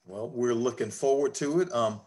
Well, 0.07 0.31
we're 0.31 0.55
looking 0.55 0.91
forward 0.91 1.35
to 1.35 1.61
it. 1.61 1.73
Um, 1.73 2.01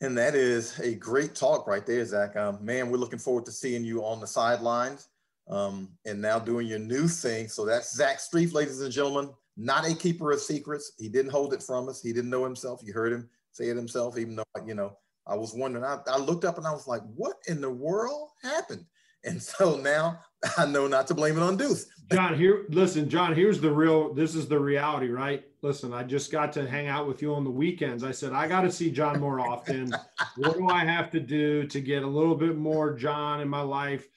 and 0.00 0.16
that 0.16 0.34
is 0.34 0.78
a 0.80 0.94
great 0.94 1.34
talk 1.34 1.66
right 1.66 1.84
there, 1.84 2.04
Zach. 2.04 2.36
Um, 2.36 2.58
man, 2.62 2.90
we're 2.90 2.98
looking 2.98 3.18
forward 3.18 3.46
to 3.46 3.52
seeing 3.52 3.84
you 3.84 4.04
on 4.04 4.20
the 4.20 4.26
sidelines 4.26 5.08
um, 5.48 5.88
and 6.04 6.20
now 6.20 6.38
doing 6.38 6.66
your 6.66 6.78
new 6.78 7.08
thing. 7.08 7.48
So 7.48 7.64
that's 7.64 7.94
Zach 7.94 8.18
Strief, 8.18 8.52
ladies 8.52 8.80
and 8.80 8.92
gentlemen, 8.92 9.30
not 9.56 9.88
a 9.88 9.94
keeper 9.94 10.30
of 10.32 10.40
secrets. 10.40 10.92
He 10.98 11.08
didn't 11.08 11.32
hold 11.32 11.52
it 11.52 11.62
from 11.62 11.88
us. 11.88 12.00
He 12.00 12.12
didn't 12.12 12.30
know 12.30 12.44
himself. 12.44 12.80
You 12.84 12.92
heard 12.92 13.12
him 13.12 13.28
say 13.52 13.68
it 13.68 13.76
himself, 13.76 14.18
even 14.18 14.36
though, 14.36 14.44
you 14.66 14.74
know, 14.74 14.96
I 15.26 15.34
was 15.34 15.54
wondering, 15.54 15.84
I, 15.84 15.98
I 16.06 16.18
looked 16.18 16.44
up 16.44 16.58
and 16.58 16.66
I 16.66 16.72
was 16.72 16.86
like, 16.86 17.02
what 17.14 17.36
in 17.48 17.60
the 17.60 17.70
world 17.70 18.30
happened? 18.42 18.84
And 19.24 19.42
so 19.42 19.76
now 19.76 20.20
I 20.58 20.66
know 20.66 20.86
not 20.86 21.06
to 21.08 21.14
blame 21.14 21.36
it 21.36 21.42
on 21.42 21.56
Deuce. 21.56 21.86
John, 22.10 22.38
here, 22.38 22.64
listen, 22.70 23.10
John, 23.10 23.34
here's 23.34 23.60
the 23.60 23.70
real, 23.70 24.14
this 24.14 24.34
is 24.34 24.48
the 24.48 24.58
reality, 24.58 25.08
right? 25.08 25.44
Listen, 25.60 25.92
I 25.92 26.04
just 26.04 26.32
got 26.32 26.52
to 26.54 26.68
hang 26.68 26.86
out 26.86 27.06
with 27.06 27.20
you 27.20 27.34
on 27.34 27.44
the 27.44 27.50
weekends. 27.50 28.04
I 28.04 28.12
said, 28.12 28.32
I 28.32 28.48
got 28.48 28.62
to 28.62 28.70
see 28.70 28.90
John 28.90 29.20
more 29.20 29.40
often. 29.40 29.92
what 30.36 30.56
do 30.56 30.68
I 30.68 30.84
have 30.84 31.10
to 31.10 31.20
do 31.20 31.66
to 31.66 31.80
get 31.80 32.04
a 32.04 32.06
little 32.06 32.36
bit 32.36 32.56
more 32.56 32.94
John 32.94 33.40
in 33.40 33.48
my 33.48 33.60
life? 33.60 34.08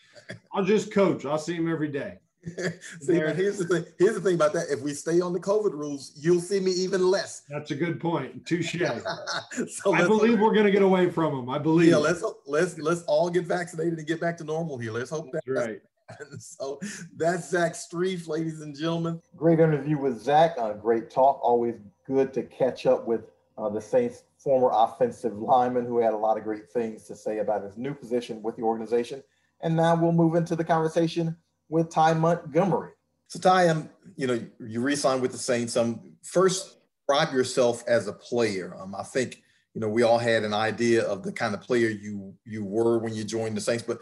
I'll 0.53 0.63
just 0.63 0.91
coach. 0.91 1.25
I'll 1.25 1.37
see 1.37 1.55
him 1.55 1.71
every 1.71 1.89
day. 1.89 2.19
see, 3.01 3.19
but 3.19 3.35
here's 3.35 3.59
the 3.59 3.65
thing. 3.65 3.85
Here's 3.99 4.15
the 4.15 4.21
thing 4.21 4.33
about 4.33 4.51
that. 4.53 4.65
If 4.71 4.81
we 4.81 4.93
stay 4.93 5.21
on 5.21 5.31
the 5.31 5.39
COVID 5.39 5.73
rules, 5.73 6.13
you'll 6.15 6.39
see 6.39 6.59
me 6.59 6.71
even 6.71 7.05
less. 7.05 7.43
That's 7.47 7.69
a 7.69 7.75
good 7.75 7.99
point. 7.99 8.45
Touche. 8.47 8.75
so 9.69 9.93
I 9.93 10.07
believe 10.07 10.39
we're 10.39 10.53
going 10.53 10.65
to 10.65 10.71
get 10.71 10.81
away 10.81 11.11
from 11.11 11.35
them. 11.35 11.49
I 11.49 11.59
believe. 11.59 11.89
Yeah, 11.89 11.97
let's 11.97 12.23
let's 12.47 12.79
let's 12.79 13.03
all 13.03 13.29
get 13.29 13.45
vaccinated 13.45 13.99
and 13.99 14.07
get 14.07 14.19
back 14.19 14.37
to 14.37 14.43
normal 14.43 14.79
here. 14.79 14.91
Let's 14.91 15.11
hope 15.11 15.31
that's 15.31 15.47
right. 15.47 15.81
so 16.39 16.79
that's 17.15 17.49
Zach 17.49 17.73
Strief, 17.73 18.27
ladies 18.27 18.61
and 18.61 18.75
gentlemen. 18.75 19.21
Great 19.35 19.59
interview 19.59 19.97
with 19.97 20.19
Zach. 20.19 20.55
Uh, 20.57 20.73
great 20.73 21.11
talk. 21.11 21.39
Always 21.43 21.75
good 22.07 22.33
to 22.33 22.43
catch 22.43 22.87
up 22.87 23.05
with 23.05 23.21
uh, 23.57 23.69
the 23.69 23.81
Saints 23.81 24.23
former 24.37 24.71
offensive 24.73 25.37
lineman 25.37 25.85
who 25.85 25.99
had 25.99 26.13
a 26.13 26.17
lot 26.17 26.37
of 26.37 26.43
great 26.43 26.69
things 26.71 27.03
to 27.05 27.15
say 27.15 27.37
about 27.37 27.63
his 27.63 27.77
new 27.77 27.93
position 27.93 28.41
with 28.41 28.55
the 28.55 28.63
organization. 28.63 29.21
And 29.63 29.75
now 29.75 29.95
we'll 29.95 30.11
move 30.11 30.35
into 30.35 30.55
the 30.55 30.63
conversation 30.63 31.35
with 31.69 31.89
Ty 31.89 32.15
Montgomery. 32.15 32.91
So 33.27 33.39
Ty, 33.39 33.69
um, 33.69 33.89
you 34.15 34.27
know, 34.27 34.45
you 34.59 34.81
re-signed 34.81 35.21
with 35.21 35.31
the 35.31 35.37
Saints. 35.37 35.77
Um, 35.77 36.01
first, 36.23 36.77
describe 37.11 37.33
yourself 37.33 37.83
as 37.87 38.07
a 38.07 38.13
player. 38.13 38.75
Um, 38.79 38.95
I 38.95 39.03
think 39.03 39.41
you 39.73 39.81
know 39.81 39.89
we 39.89 40.03
all 40.03 40.17
had 40.17 40.43
an 40.43 40.53
idea 40.53 41.03
of 41.03 41.23
the 41.23 41.31
kind 41.31 41.53
of 41.53 41.61
player 41.61 41.89
you 41.89 42.33
you 42.45 42.63
were 42.63 42.99
when 42.99 43.13
you 43.13 43.23
joined 43.23 43.55
the 43.55 43.61
Saints, 43.61 43.83
but 43.83 43.99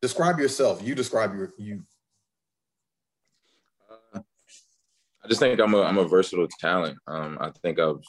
describe 0.00 0.38
yourself. 0.38 0.82
You 0.82 0.94
describe 0.94 1.34
your 1.34 1.52
you. 1.58 1.82
Uh, 4.14 4.20
I 5.24 5.28
just 5.28 5.40
think 5.40 5.60
I'm 5.60 5.74
a 5.74 5.82
I'm 5.82 5.98
a 5.98 6.08
versatile 6.08 6.48
talent. 6.60 6.98
Um, 7.06 7.38
I 7.40 7.50
think 7.62 7.78
I've 7.78 8.02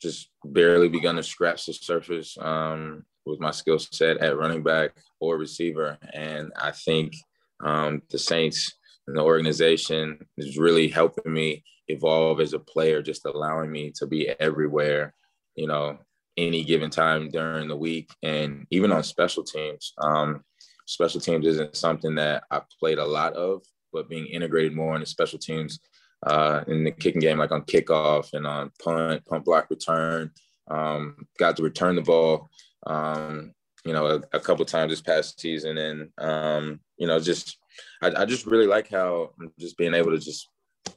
just 0.00 0.30
barely 0.44 0.88
begun 0.88 1.16
to 1.16 1.22
scratch 1.22 1.66
the 1.66 1.72
surface. 1.72 2.36
Um, 2.40 3.04
with 3.26 3.40
my 3.40 3.50
skill 3.50 3.78
set 3.78 4.18
at 4.18 4.36
running 4.36 4.62
back 4.62 4.92
or 5.20 5.38
receiver. 5.38 5.98
And 6.12 6.52
I 6.56 6.70
think 6.72 7.14
um, 7.62 8.02
the 8.10 8.18
Saints 8.18 8.74
and 9.06 9.16
the 9.16 9.22
organization 9.22 10.26
is 10.36 10.58
really 10.58 10.88
helping 10.88 11.32
me 11.32 11.64
evolve 11.88 12.40
as 12.40 12.52
a 12.52 12.58
player, 12.58 13.02
just 13.02 13.26
allowing 13.26 13.70
me 13.70 13.92
to 13.96 14.06
be 14.06 14.28
everywhere, 14.40 15.14
you 15.54 15.66
know, 15.66 15.98
any 16.36 16.64
given 16.64 16.90
time 16.90 17.28
during 17.30 17.68
the 17.68 17.76
week 17.76 18.10
and 18.22 18.66
even 18.70 18.90
on 18.90 19.02
special 19.02 19.44
teams. 19.44 19.92
Um, 19.98 20.42
special 20.86 21.20
teams 21.20 21.46
isn't 21.46 21.76
something 21.76 22.14
that 22.16 22.44
I 22.50 22.60
played 22.80 22.98
a 22.98 23.04
lot 23.04 23.34
of, 23.34 23.62
but 23.92 24.08
being 24.08 24.26
integrated 24.26 24.74
more 24.74 24.94
into 24.94 25.06
special 25.06 25.38
teams 25.38 25.78
uh, 26.26 26.64
in 26.66 26.84
the 26.84 26.90
kicking 26.90 27.20
game, 27.20 27.38
like 27.38 27.52
on 27.52 27.62
kickoff 27.62 28.32
and 28.32 28.46
on 28.46 28.72
punt, 28.82 29.24
punt 29.26 29.44
block 29.44 29.66
return, 29.70 30.30
um, 30.70 31.26
got 31.38 31.56
to 31.56 31.62
return 31.62 31.94
the 31.94 32.02
ball, 32.02 32.48
um, 32.86 33.52
you 33.84 33.92
know, 33.92 34.06
a, 34.06 34.36
a 34.36 34.40
couple 34.40 34.64
times 34.64 34.92
this 34.92 35.00
past 35.00 35.40
season. 35.40 35.78
And, 35.78 36.10
um, 36.18 36.80
you 36.96 37.06
know, 37.06 37.20
just, 37.20 37.58
I, 38.02 38.22
I, 38.22 38.24
just 38.24 38.46
really 38.46 38.66
like 38.66 38.88
how 38.88 39.30
I'm 39.40 39.52
just 39.58 39.76
being 39.76 39.94
able 39.94 40.10
to 40.12 40.18
just 40.18 40.48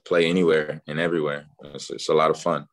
play 0.06 0.26
anywhere 0.30 0.82
and 0.88 1.00
everywhere. 1.00 1.46
It's, 1.64 1.90
it's 1.90 2.10
a 2.10 2.14
lot 2.14 2.32
of 2.32 2.40
fun. 2.40 2.66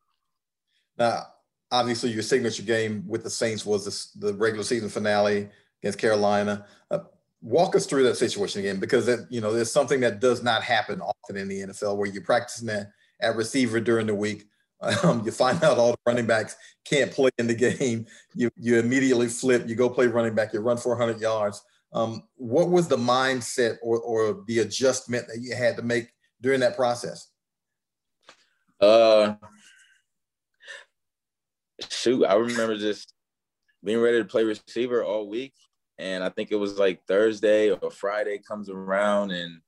Now, 0.97 1.23
obviously, 1.71 2.11
your 2.11 2.23
signature 2.23 2.63
game 2.63 3.03
with 3.07 3.23
the 3.23 3.29
Saints 3.29 3.65
was 3.65 3.85
this, 3.85 4.11
the 4.11 4.33
regular 4.33 4.63
season 4.63 4.89
finale 4.89 5.49
against 5.81 5.99
Carolina. 5.99 6.65
Uh, 6.89 6.99
walk 7.41 7.75
us 7.75 7.85
through 7.85 8.03
that 8.03 8.15
situation 8.15 8.61
again, 8.61 8.79
because 8.79 9.05
that 9.05 9.27
you 9.29 9.41
know 9.41 9.53
there's 9.53 9.71
something 9.71 9.99
that 9.99 10.19
does 10.19 10.43
not 10.43 10.63
happen 10.63 11.01
often 11.01 11.37
in 11.37 11.47
the 11.47 11.61
NFL 11.61 11.97
where 11.97 12.07
you're 12.07 12.23
practicing 12.23 12.69
at, 12.69 12.87
at 13.21 13.35
receiver 13.35 13.79
during 13.79 14.07
the 14.07 14.15
week. 14.15 14.47
Um, 15.03 15.23
you 15.25 15.31
find 15.31 15.63
out 15.63 15.77
all 15.77 15.91
the 15.91 15.97
running 16.05 16.27
backs 16.27 16.55
can't 16.85 17.09
play 17.09 17.31
in 17.39 17.47
the 17.47 17.55
game. 17.55 18.05
You 18.35 18.51
you 18.57 18.77
immediately 18.77 19.29
flip. 19.29 19.67
You 19.67 19.73
go 19.73 19.89
play 19.89 20.07
running 20.07 20.35
back. 20.35 20.53
You 20.53 20.59
run 20.59 20.77
400 20.77 21.19
yards. 21.19 21.63
Um, 21.93 22.23
what 22.35 22.69
was 22.69 22.87
the 22.87 22.97
mindset 22.97 23.77
or, 23.81 23.99
or 23.99 24.43
the 24.47 24.59
adjustment 24.59 25.27
that 25.27 25.39
you 25.41 25.55
had 25.55 25.77
to 25.77 25.81
make 25.81 26.09
during 26.41 26.59
that 26.59 26.75
process? 26.75 27.31
Uh, 28.81 29.35
shoot, 31.89 32.25
I 32.25 32.35
remember 32.35 32.77
just 32.77 33.13
being 33.83 34.01
ready 34.01 34.17
to 34.17 34.25
play 34.25 34.43
receiver 34.43 35.03
all 35.03 35.29
week. 35.29 35.53
And 35.97 36.23
I 36.23 36.29
think 36.29 36.51
it 36.51 36.57
was 36.57 36.77
like 36.77 37.05
Thursday 37.07 37.71
or 37.71 37.89
Friday 37.89 38.41
comes 38.45 38.69
around, 38.69 39.31
and 39.31 39.61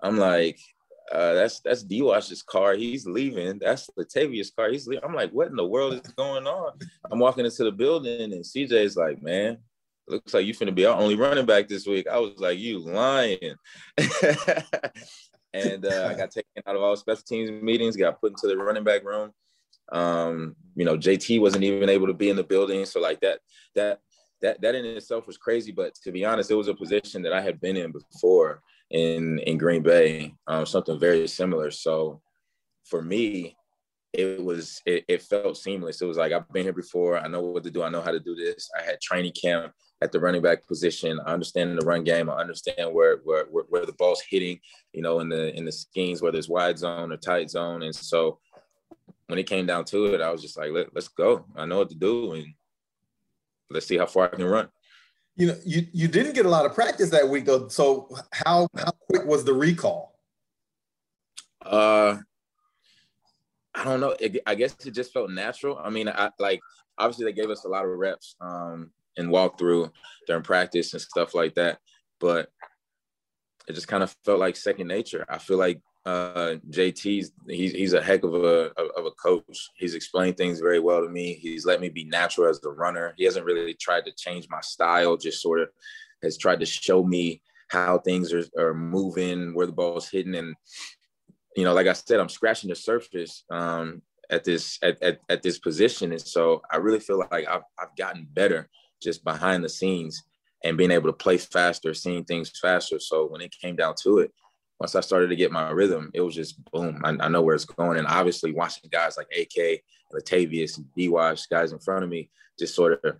I'm 0.00 0.16
like, 0.16 0.60
uh, 1.10 1.34
that's 1.34 1.60
that's 1.60 1.82
D 1.82 2.02
Wash's 2.02 2.42
car. 2.42 2.74
He's 2.74 3.06
leaving. 3.06 3.58
That's 3.58 3.90
Latavius' 3.98 4.54
car. 4.54 4.70
He's 4.70 4.86
leaving. 4.86 5.04
I'm 5.04 5.14
like, 5.14 5.30
what 5.30 5.48
in 5.48 5.56
the 5.56 5.66
world 5.66 5.94
is 5.94 6.12
going 6.12 6.46
on? 6.46 6.78
I'm 7.10 7.18
walking 7.18 7.44
into 7.44 7.64
the 7.64 7.72
building, 7.72 8.32
and 8.32 8.44
CJ's 8.44 8.96
like, 8.96 9.22
man, 9.22 9.58
looks 10.08 10.34
like 10.34 10.46
you're 10.46 10.54
finna 10.54 10.74
be 10.74 10.86
our 10.86 10.98
only 10.98 11.16
running 11.16 11.46
back 11.46 11.68
this 11.68 11.86
week. 11.86 12.06
I 12.06 12.18
was 12.18 12.38
like, 12.38 12.58
you 12.58 12.78
lying. 12.78 13.54
and 15.52 15.84
uh, 15.84 16.08
I 16.10 16.14
got 16.14 16.30
taken 16.30 16.62
out 16.66 16.76
of 16.76 16.82
all 16.82 16.96
special 16.96 17.24
teams 17.26 17.50
meetings, 17.50 17.96
got 17.96 18.20
put 18.20 18.32
into 18.32 18.48
the 18.48 18.56
running 18.56 18.84
back 18.84 19.04
room. 19.04 19.32
Um, 19.90 20.56
you 20.74 20.84
know, 20.84 20.96
JT 20.96 21.40
wasn't 21.40 21.64
even 21.64 21.88
able 21.88 22.06
to 22.06 22.14
be 22.14 22.30
in 22.30 22.36
the 22.36 22.44
building. 22.44 22.84
So 22.86 23.00
like 23.00 23.20
that, 23.20 23.40
that, 23.74 24.00
that, 24.40 24.60
that 24.62 24.74
in 24.74 24.84
itself 24.84 25.26
was 25.26 25.36
crazy. 25.36 25.72
But 25.72 25.94
to 26.04 26.12
be 26.12 26.24
honest, 26.24 26.50
it 26.50 26.54
was 26.54 26.68
a 26.68 26.74
position 26.74 27.22
that 27.22 27.32
I 27.32 27.40
had 27.40 27.60
been 27.60 27.76
in 27.76 27.92
before 27.92 28.62
in, 28.92 29.38
in 29.40 29.58
Green 29.58 29.82
Bay, 29.82 30.34
um, 30.46 30.66
something 30.66 30.98
very 30.98 31.26
similar. 31.26 31.70
So 31.70 32.20
for 32.84 33.02
me, 33.02 33.56
it 34.12 34.42
was, 34.44 34.82
it, 34.84 35.04
it 35.08 35.22
felt 35.22 35.56
seamless. 35.56 36.02
It 36.02 36.06
was 36.06 36.18
like, 36.18 36.32
I've 36.32 36.48
been 36.52 36.64
here 36.64 36.72
before. 36.72 37.18
I 37.18 37.28
know 37.28 37.40
what 37.40 37.64
to 37.64 37.70
do. 37.70 37.82
I 37.82 37.88
know 37.88 38.02
how 38.02 38.10
to 38.10 38.20
do 38.20 38.34
this. 38.34 38.70
I 38.78 38.82
had 38.82 39.00
training 39.00 39.32
camp 39.32 39.72
at 40.02 40.12
the 40.12 40.20
running 40.20 40.42
back 40.42 40.66
position. 40.68 41.18
I 41.24 41.32
understand 41.32 41.78
the 41.78 41.86
run 41.86 42.04
game. 42.04 42.28
I 42.28 42.34
understand 42.36 42.92
where, 42.92 43.18
where, 43.24 43.46
where, 43.46 43.64
where 43.70 43.86
the 43.86 43.94
ball's 43.94 44.22
hitting, 44.28 44.60
you 44.92 45.00
know, 45.00 45.20
in 45.20 45.30
the, 45.30 45.56
in 45.56 45.64
the 45.64 45.72
schemes, 45.72 46.20
whether 46.20 46.36
it's 46.36 46.48
wide 46.48 46.78
zone 46.78 47.10
or 47.10 47.16
tight 47.16 47.50
zone. 47.50 47.82
And 47.82 47.94
so 47.94 48.38
when 49.28 49.38
it 49.38 49.46
came 49.46 49.64
down 49.64 49.86
to 49.86 50.12
it, 50.12 50.20
I 50.20 50.30
was 50.30 50.42
just 50.42 50.58
like, 50.58 50.72
Let, 50.72 50.94
us 50.94 51.08
go. 51.08 51.46
I 51.56 51.64
know 51.64 51.78
what 51.78 51.88
to 51.88 51.94
do, 51.94 52.32
and 52.34 52.46
let's 53.70 53.86
see 53.86 53.96
how 53.96 54.04
far 54.04 54.24
I 54.24 54.36
can 54.36 54.44
run. 54.44 54.68
You 55.36 55.46
know, 55.48 55.56
you 55.64 55.86
you 55.92 56.08
didn't 56.08 56.34
get 56.34 56.46
a 56.46 56.50
lot 56.50 56.66
of 56.66 56.74
practice 56.74 57.10
that 57.10 57.28
week 57.28 57.46
though. 57.46 57.68
So 57.68 58.08
how 58.32 58.68
how 58.76 58.92
quick 59.08 59.24
was 59.24 59.44
the 59.44 59.54
recall? 59.54 60.18
Uh, 61.64 62.18
I 63.74 63.84
don't 63.84 64.00
know. 64.00 64.14
It, 64.20 64.42
I 64.46 64.54
guess 64.54 64.76
it 64.84 64.90
just 64.92 65.12
felt 65.12 65.30
natural. 65.30 65.78
I 65.82 65.88
mean, 65.90 66.08
I 66.08 66.30
like 66.38 66.60
obviously 66.98 67.24
they 67.24 67.32
gave 67.32 67.50
us 67.50 67.64
a 67.64 67.68
lot 67.68 67.84
of 67.84 67.90
reps 67.90 68.36
um 68.40 68.90
and 69.16 69.28
walkthrough 69.28 69.90
during 70.26 70.42
practice 70.42 70.92
and 70.92 71.02
stuff 71.02 71.34
like 71.34 71.54
that, 71.54 71.78
but 72.20 72.50
it 73.68 73.74
just 73.74 73.88
kind 73.88 74.02
of 74.02 74.14
felt 74.24 74.40
like 74.40 74.56
second 74.56 74.88
nature. 74.88 75.24
I 75.28 75.38
feel 75.38 75.58
like 75.58 75.80
uh, 76.04 76.56
JT's 76.70 77.32
he's 77.48 77.72
he's 77.72 77.92
a 77.92 78.02
heck 78.02 78.24
of 78.24 78.34
a 78.34 78.72
of 78.76 79.06
a 79.06 79.10
coach. 79.12 79.70
He's 79.76 79.94
explained 79.94 80.36
things 80.36 80.58
very 80.58 80.80
well 80.80 81.02
to 81.02 81.08
me. 81.08 81.34
He's 81.34 81.64
let 81.64 81.80
me 81.80 81.88
be 81.88 82.04
natural 82.04 82.48
as 82.48 82.60
the 82.60 82.70
runner. 82.70 83.14
He 83.16 83.24
hasn't 83.24 83.46
really 83.46 83.74
tried 83.74 84.04
to 84.06 84.12
change 84.12 84.48
my 84.50 84.60
style. 84.62 85.16
Just 85.16 85.40
sort 85.40 85.60
of 85.60 85.68
has 86.22 86.36
tried 86.36 86.60
to 86.60 86.66
show 86.66 87.04
me 87.04 87.40
how 87.68 87.98
things 87.98 88.32
are, 88.32 88.44
are 88.58 88.74
moving, 88.74 89.54
where 89.54 89.66
the 89.66 89.72
ball's 89.72 90.10
hitting, 90.10 90.34
and 90.34 90.56
you 91.56 91.64
know, 91.64 91.72
like 91.72 91.86
I 91.86 91.92
said, 91.92 92.18
I'm 92.18 92.28
scratching 92.28 92.70
the 92.70 92.76
surface 92.76 93.44
um, 93.50 94.02
at 94.28 94.42
this 94.42 94.78
at, 94.82 95.00
at, 95.02 95.20
at 95.28 95.42
this 95.42 95.60
position, 95.60 96.10
and 96.10 96.20
so 96.20 96.62
I 96.70 96.78
really 96.78 97.00
feel 97.00 97.18
like 97.18 97.46
I've 97.46 97.62
I've 97.78 97.96
gotten 97.96 98.26
better 98.32 98.68
just 99.00 99.22
behind 99.22 99.62
the 99.62 99.68
scenes 99.68 100.20
and 100.64 100.76
being 100.76 100.90
able 100.90 101.08
to 101.08 101.12
play 101.12 101.38
faster, 101.38 101.94
seeing 101.94 102.24
things 102.24 102.50
faster. 102.60 102.98
So 102.98 103.26
when 103.26 103.40
it 103.40 103.54
came 103.60 103.76
down 103.76 103.94
to 104.02 104.18
it, 104.18 104.32
once 104.82 104.96
I 104.96 105.00
started 105.00 105.28
to 105.28 105.36
get 105.36 105.52
my 105.52 105.70
rhythm, 105.70 106.10
it 106.12 106.22
was 106.22 106.34
just 106.34 106.60
boom. 106.72 107.00
I, 107.04 107.10
I 107.10 107.28
know 107.28 107.40
where 107.40 107.54
it's 107.54 107.64
going. 107.64 107.98
And 107.98 108.06
obviously 108.08 108.52
watching 108.52 108.90
guys 108.90 109.16
like 109.16 109.28
AK, 109.30 109.80
Latavius, 110.12 110.76
and 110.76 110.92
D-Wash, 110.96 111.46
guys 111.46 111.70
in 111.70 111.78
front 111.78 112.02
of 112.02 112.10
me, 112.10 112.30
just 112.58 112.74
sort 112.74 112.98
of 113.04 113.16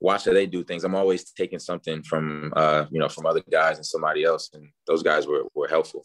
watch 0.00 0.24
how 0.24 0.32
they 0.32 0.46
do 0.46 0.64
things. 0.64 0.82
I'm 0.82 0.96
always 0.96 1.30
taking 1.30 1.60
something 1.60 2.02
from 2.02 2.52
uh, 2.56 2.86
you 2.90 2.98
know, 2.98 3.08
from 3.08 3.24
other 3.24 3.40
guys 3.48 3.76
and 3.76 3.86
somebody 3.86 4.24
else. 4.24 4.50
And 4.52 4.68
those 4.88 5.04
guys 5.04 5.28
were 5.28 5.44
were 5.54 5.68
helpful. 5.68 6.04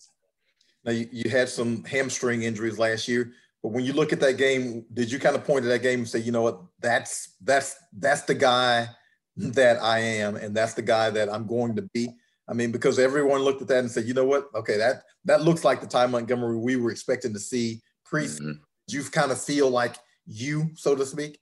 Now 0.85 0.91
you, 0.91 1.09
you 1.11 1.31
had 1.31 1.49
some 1.49 1.83
hamstring 1.83 2.43
injuries 2.43 2.77
last 2.77 3.07
year, 3.07 3.33
but 3.63 3.71
when 3.71 3.83
you 3.83 3.93
look 3.93 4.13
at 4.13 4.19
that 4.19 4.37
game, 4.37 4.85
did 4.93 5.11
you 5.11 5.17
kind 5.17 5.35
of 5.35 5.43
point 5.43 5.63
to 5.63 5.69
that 5.69 5.81
game 5.81 6.01
and 6.01 6.09
say, 6.09 6.19
you 6.19 6.31
know 6.31 6.43
what, 6.43 6.61
that's 6.79 7.37
that's 7.41 7.75
that's 7.97 8.21
the 8.21 8.35
guy 8.35 8.87
that 9.35 9.81
I 9.81 9.97
am, 9.97 10.35
and 10.35 10.55
that's 10.55 10.75
the 10.75 10.83
guy 10.83 11.09
that 11.09 11.27
I'm 11.33 11.47
going 11.47 11.75
to 11.77 11.89
be? 11.91 12.09
I 12.49 12.53
mean, 12.53 12.71
because 12.71 12.99
everyone 12.99 13.41
looked 13.41 13.61
at 13.61 13.67
that 13.69 13.79
and 13.79 13.91
said, 13.91 14.05
you 14.05 14.13
know 14.13 14.25
what? 14.25 14.47
Okay, 14.55 14.77
that 14.77 15.03
that 15.25 15.43
looks 15.43 15.63
like 15.63 15.81
the 15.81 15.87
Ty 15.87 16.07
Montgomery 16.07 16.57
we 16.57 16.75
were 16.75 16.91
expecting 16.91 17.33
to 17.33 17.39
see 17.39 17.81
pre. 18.05 18.25
Mm-hmm. 18.25 18.51
You 18.87 19.03
kind 19.03 19.31
of 19.31 19.41
feel 19.41 19.69
like 19.69 19.95
you, 20.25 20.71
so 20.75 20.95
to 20.95 21.05
speak. 21.05 21.39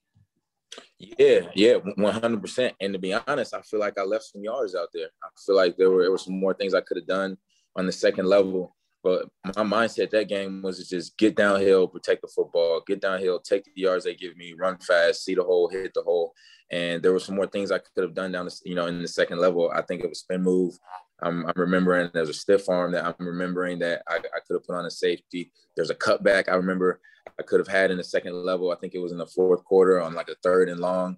Yeah, 0.98 1.40
yeah, 1.54 1.76
one 1.96 2.14
hundred 2.14 2.40
percent. 2.40 2.74
And 2.80 2.92
to 2.92 2.98
be 2.98 3.12
honest, 3.12 3.54
I 3.54 3.62
feel 3.62 3.80
like 3.80 3.98
I 3.98 4.02
left 4.02 4.24
some 4.24 4.42
yards 4.42 4.74
out 4.74 4.88
there. 4.92 5.08
I 5.22 5.28
feel 5.44 5.56
like 5.56 5.76
there 5.76 5.90
were 5.90 6.02
there 6.02 6.10
were 6.10 6.18
some 6.18 6.38
more 6.38 6.54
things 6.54 6.74
I 6.74 6.80
could 6.82 6.98
have 6.98 7.06
done 7.06 7.36
on 7.74 7.86
the 7.86 7.92
second 7.92 8.26
level. 8.26 8.76
But 9.02 9.28
my 9.44 9.64
mindset 9.64 10.10
that 10.10 10.28
game 10.28 10.60
was 10.62 10.78
to 10.78 10.88
just 10.88 11.16
get 11.16 11.34
downhill, 11.34 11.88
protect 11.88 12.20
the 12.20 12.28
football, 12.28 12.82
get 12.86 13.00
downhill, 13.00 13.40
take 13.40 13.64
the 13.64 13.72
yards 13.74 14.04
they 14.04 14.14
give 14.14 14.36
me, 14.36 14.54
run 14.58 14.76
fast, 14.78 15.24
see 15.24 15.34
the 15.34 15.42
hole, 15.42 15.68
hit 15.68 15.94
the 15.94 16.02
hole. 16.02 16.34
And 16.70 17.02
there 17.02 17.12
were 17.12 17.18
some 17.18 17.34
more 17.34 17.46
things 17.46 17.70
I 17.70 17.78
could 17.78 18.04
have 18.04 18.14
done 18.14 18.30
down, 18.32 18.44
the, 18.44 18.56
you 18.64 18.74
know, 18.74 18.86
in 18.86 19.00
the 19.00 19.08
second 19.08 19.38
level. 19.38 19.72
I 19.74 19.82
think 19.82 20.02
it 20.02 20.08
was 20.08 20.20
spin 20.20 20.42
move. 20.42 20.78
I'm, 21.22 21.46
I'm 21.46 21.54
remembering 21.56 22.10
there's 22.12 22.28
a 22.28 22.34
stiff 22.34 22.68
arm 22.68 22.92
that 22.92 23.04
I'm 23.04 23.26
remembering 23.26 23.78
that 23.80 24.02
I, 24.08 24.16
I 24.16 24.40
could 24.46 24.54
have 24.54 24.64
put 24.64 24.76
on 24.76 24.86
a 24.86 24.90
safety. 24.90 25.50
There's 25.76 25.90
a 25.90 25.94
cutback 25.94 26.48
I 26.48 26.54
remember 26.54 27.00
I 27.38 27.42
could 27.42 27.60
have 27.60 27.68
had 27.68 27.90
in 27.90 27.96
the 27.96 28.04
second 28.04 28.34
level. 28.34 28.70
I 28.70 28.76
think 28.76 28.94
it 28.94 29.00
was 29.00 29.12
in 29.12 29.18
the 29.18 29.26
fourth 29.26 29.64
quarter 29.64 30.00
on 30.00 30.14
like 30.14 30.28
a 30.28 30.36
third 30.42 30.68
and 30.68 30.80
long. 30.80 31.16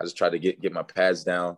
I 0.00 0.04
just 0.04 0.16
tried 0.16 0.30
to 0.30 0.38
get 0.38 0.60
get 0.60 0.72
my 0.72 0.82
pads 0.82 1.24
down. 1.24 1.56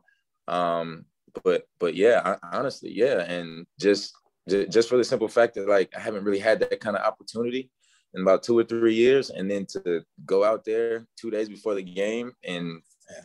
Um, 0.49 1.05
but 1.43 1.67
but 1.79 1.95
yeah, 1.95 2.21
I, 2.25 2.57
honestly, 2.57 2.93
yeah, 2.93 3.23
and 3.23 3.67
just 3.79 4.13
just 4.49 4.89
for 4.89 4.97
the 4.97 5.05
simple 5.05 5.29
fact 5.29 5.55
that 5.55 5.69
like 5.69 5.93
I 5.97 6.01
haven't 6.01 6.25
really 6.25 6.39
had 6.39 6.61
that 6.61 6.81
kind 6.81 6.97
of 6.97 7.05
opportunity 7.05 7.71
in 8.15 8.23
about 8.23 8.43
two 8.43 8.59
or 8.59 8.65
three 8.65 8.95
years, 8.95 9.31
and 9.31 9.51
then 9.51 9.67
to 9.67 10.03
go 10.25 10.45
out 10.45 10.65
there 10.65 11.07
two 11.17 11.31
days 11.31 11.49
before 11.49 11.75
the 11.75 11.83
game 11.83 12.33
and 12.45 12.81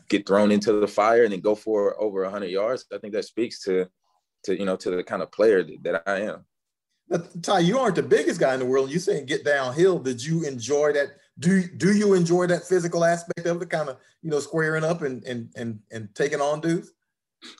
get 0.08 0.26
thrown 0.26 0.50
into 0.50 0.72
the 0.72 0.88
fire 0.88 1.24
and 1.24 1.32
then 1.32 1.40
go 1.40 1.54
for 1.54 2.00
over 2.00 2.22
100 2.22 2.46
yards, 2.46 2.86
I 2.92 2.98
think 2.98 3.14
that 3.14 3.24
speaks 3.24 3.62
to 3.64 3.86
to 4.44 4.58
you 4.58 4.64
know 4.64 4.76
to 4.76 4.90
the 4.90 5.04
kind 5.04 5.22
of 5.22 5.30
player 5.32 5.64
that 5.82 6.02
I 6.06 6.20
am. 6.20 6.44
But 7.08 7.42
Ty, 7.42 7.60
you 7.60 7.78
aren't 7.78 7.96
the 7.96 8.02
biggest 8.02 8.40
guy 8.40 8.54
in 8.54 8.60
the 8.60 8.66
world. 8.66 8.90
You 8.90 9.00
saying 9.00 9.26
get 9.26 9.44
downhill. 9.44 9.98
Did 9.98 10.24
you 10.24 10.44
enjoy 10.44 10.92
that? 10.92 11.08
Do 11.38 11.62
do 11.62 11.92
you 11.92 12.14
enjoy 12.14 12.46
that 12.46 12.64
physical 12.64 13.04
aspect 13.04 13.46
of 13.46 13.58
the 13.60 13.66
kind 13.66 13.88
of 13.88 13.98
you 14.22 14.30
know 14.30 14.40
squaring 14.40 14.84
up 14.84 15.02
and 15.02 15.22
and 15.24 15.50
and 15.56 15.80
and 15.90 16.08
taking 16.14 16.40
on 16.40 16.60
dudes? 16.60 16.92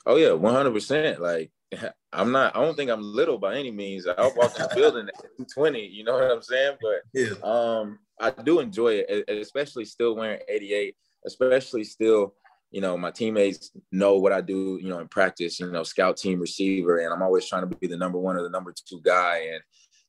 Oh 0.07 0.17
yeah, 0.17 0.33
one 0.33 0.55
hundred 0.55 0.73
percent. 0.73 1.21
Like 1.21 1.51
I'm 2.13 2.33
not. 2.33 2.57
I 2.57 2.61
don't 2.61 2.77
think 2.77 2.91
I'm 2.91 3.03
little 3.03 3.39
by 3.39 3.57
any 3.57 3.71
means. 3.71 4.07
I'll 4.07 4.35
walk 4.35 4.57
in 4.57 4.63
the 4.63 4.73
building 4.75 5.09
at 5.09 5.15
220. 5.37 5.87
You 5.87 6.05
know 6.05 6.15
what 6.15 6.31
I'm 6.31 6.43
saying? 6.43 6.77
But 6.81 7.03
yeah. 7.15 7.35
um, 7.43 7.99
I 8.21 8.31
do 8.31 8.61
enjoy 8.61 9.05
it, 9.07 9.29
especially 9.29 9.85
still 9.85 10.17
wearing 10.17 10.41
88, 10.49 10.97
especially 11.27 11.85
still 11.85 12.35
you 12.71 12.81
know, 12.81 12.97
my 12.97 13.11
teammates 13.11 13.73
know 13.91 14.17
what 14.19 14.33
I 14.33 14.41
do, 14.41 14.79
you 14.81 14.89
know, 14.89 15.01
in 15.01 15.09
practice, 15.09 15.59
you 15.59 15.71
know, 15.71 15.83
scout 15.83 16.17
team 16.17 16.39
receiver, 16.39 16.99
and 16.99 17.13
I'm 17.13 17.23
always 17.23 17.47
trying 17.47 17.69
to 17.69 17.77
be 17.77 17.87
the 17.87 17.97
number 17.97 18.19
one 18.19 18.37
or 18.37 18.43
the 18.43 18.51
number 18.51 18.73
two 18.73 19.01
guy. 19.05 19.49
And 19.53 19.63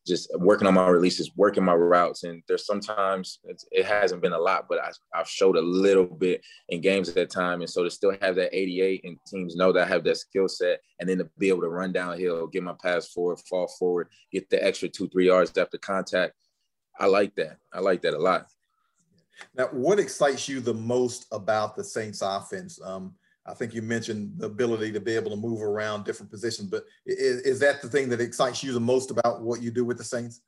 just 0.06 0.30
working 0.40 0.68
on 0.68 0.74
my 0.74 0.88
releases, 0.88 1.32
working 1.36 1.64
my 1.64 1.74
routes. 1.74 2.24
And 2.24 2.42
there's 2.48 2.66
sometimes 2.66 3.40
it 3.72 3.86
hasn't 3.86 4.22
been 4.22 4.34
a 4.34 4.40
lot, 4.40 4.66
but 4.68 4.80
I, 4.80 5.18
have 5.18 5.28
showed 5.28 5.58
a 5.58 5.62
little 5.62 6.06
bit 6.06 6.42
in 6.70 6.82
games 6.82 7.10
at 7.10 7.16
that 7.16 7.30
time. 7.30 7.62
And 7.62 7.70
so 7.70 7.84
to 7.84 7.90
still 7.90 8.16
have 8.22 8.36
that 8.36 8.56
88 8.56 9.02
and 9.04 9.18
teams 9.28 9.56
know 9.56 9.72
that 9.72 9.88
I 9.88 9.90
have 9.90 10.04
that 10.06 10.18
skill 10.18 10.48
set 10.48 10.80
and 11.00 11.08
then 11.08 11.20
to 11.20 11.30
be 11.38 11.50
able 11.50 11.62
to 11.62 11.70
run 11.70 11.92
downhill, 11.92 12.48
get 12.48 12.64
my 12.64 12.76
pass 12.82 13.10
forward, 13.10 13.40
fall 13.50 13.68
forward, 13.80 14.08
get 14.32 14.50
the 14.50 14.64
extra 14.64 14.90
two, 14.90 15.08
three 15.10 15.28
yards 15.28 15.56
after 15.58 15.78
contact. 15.78 16.34
I 17.00 17.06
like 17.06 17.36
that. 17.36 17.58
I 17.74 17.80
like 17.80 18.02
that 18.02 18.14
a 18.14 18.20
lot. 18.20 18.48
Now, 19.56 19.68
what 19.68 20.00
excites 20.00 20.48
you 20.48 20.60
the 20.60 20.74
most 20.74 21.26
about 21.32 21.76
the 21.76 21.84
Saints 21.84 22.22
offense? 22.22 22.80
Um, 22.84 23.16
I 23.52 23.54
think 23.54 23.74
you 23.74 23.82
mentioned 23.82 24.36
the 24.38 24.46
ability 24.46 24.94
to 24.94 25.02
be 25.02 25.14
able 25.14 25.30
to 25.32 25.36
move 25.36 25.62
around 25.62 26.06
different 26.06 26.32
positions, 26.32 26.70
but 26.70 26.86
is, 27.06 27.42
is 27.42 27.60
that 27.60 27.82
the 27.82 27.90
thing 27.90 28.08
that 28.10 28.22
excites 28.22 28.64
you 28.64 28.72
the 28.72 28.80
most 28.80 29.12
about 29.12 29.42
what 29.42 29.62
you 29.62 29.72
do 29.72 29.84
with 29.84 29.98
the 29.98 30.06
Saints? 30.06 30.42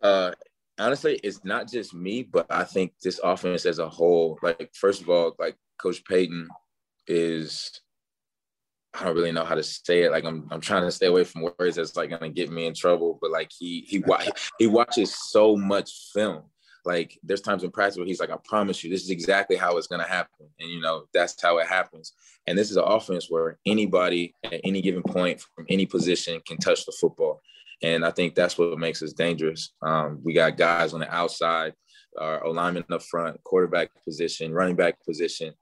Uh, 0.00 0.30
honestly, 0.78 1.18
it's 1.24 1.44
not 1.44 1.68
just 1.68 1.92
me, 1.92 2.22
but 2.22 2.46
I 2.48 2.62
think 2.62 2.92
this 3.02 3.20
offense 3.24 3.66
as 3.66 3.80
a 3.80 3.88
whole, 3.88 4.38
like, 4.40 4.70
first 4.72 5.02
of 5.02 5.10
all, 5.10 5.34
like 5.40 5.56
Coach 5.82 6.04
Payton 6.04 6.48
is, 7.08 7.80
I 8.94 9.04
don't 9.04 9.16
really 9.16 9.32
know 9.32 9.44
how 9.44 9.56
to 9.56 9.62
say 9.64 10.04
it. 10.04 10.12
Like, 10.12 10.24
I'm, 10.24 10.46
I'm 10.52 10.60
trying 10.60 10.84
to 10.84 10.92
stay 10.92 11.06
away 11.06 11.24
from 11.24 11.42
words 11.58 11.74
that's 11.74 11.96
like 11.96 12.10
going 12.10 12.22
to 12.22 12.28
get 12.28 12.52
me 12.52 12.66
in 12.66 12.74
trouble, 12.74 13.18
but 13.20 13.32
like 13.32 13.50
he, 13.58 13.80
he, 13.80 14.02
he 14.60 14.68
watches 14.68 15.16
so 15.30 15.56
much 15.56 16.12
film 16.14 16.44
like 16.88 17.18
there's 17.22 17.42
times 17.42 17.64
in 17.64 17.70
practice 17.70 17.98
where 17.98 18.06
he's 18.06 18.18
like, 18.18 18.30
I 18.30 18.38
promise 18.44 18.82
you, 18.82 18.88
this 18.88 19.02
is 19.02 19.10
exactly 19.10 19.56
how 19.56 19.76
it's 19.76 19.86
gonna 19.86 20.08
happen. 20.08 20.46
And 20.58 20.70
you 20.70 20.80
know, 20.80 21.04
that's 21.12 21.40
how 21.40 21.58
it 21.58 21.66
happens. 21.66 22.14
And 22.46 22.56
this 22.56 22.70
is 22.70 22.78
an 22.78 22.84
offense 22.86 23.26
where 23.28 23.58
anybody 23.66 24.34
at 24.42 24.62
any 24.64 24.80
given 24.80 25.02
point 25.02 25.38
from 25.54 25.66
any 25.68 25.84
position 25.84 26.40
can 26.46 26.56
touch 26.56 26.86
the 26.86 26.96
football. 26.98 27.42
And 27.82 28.06
I 28.06 28.10
think 28.10 28.34
that's 28.34 28.56
what 28.56 28.78
makes 28.78 29.02
us 29.02 29.12
dangerous. 29.12 29.74
Um, 29.82 30.20
we 30.24 30.32
got 30.32 30.56
guys 30.56 30.94
on 30.94 31.00
the 31.00 31.14
outside, 31.14 31.74
our 32.18 32.42
alignment 32.42 32.90
up 32.90 33.02
front, 33.02 33.38
quarterback 33.44 33.90
position, 34.02 34.54
running 34.54 34.74
back 34.74 35.04
position. 35.04 35.52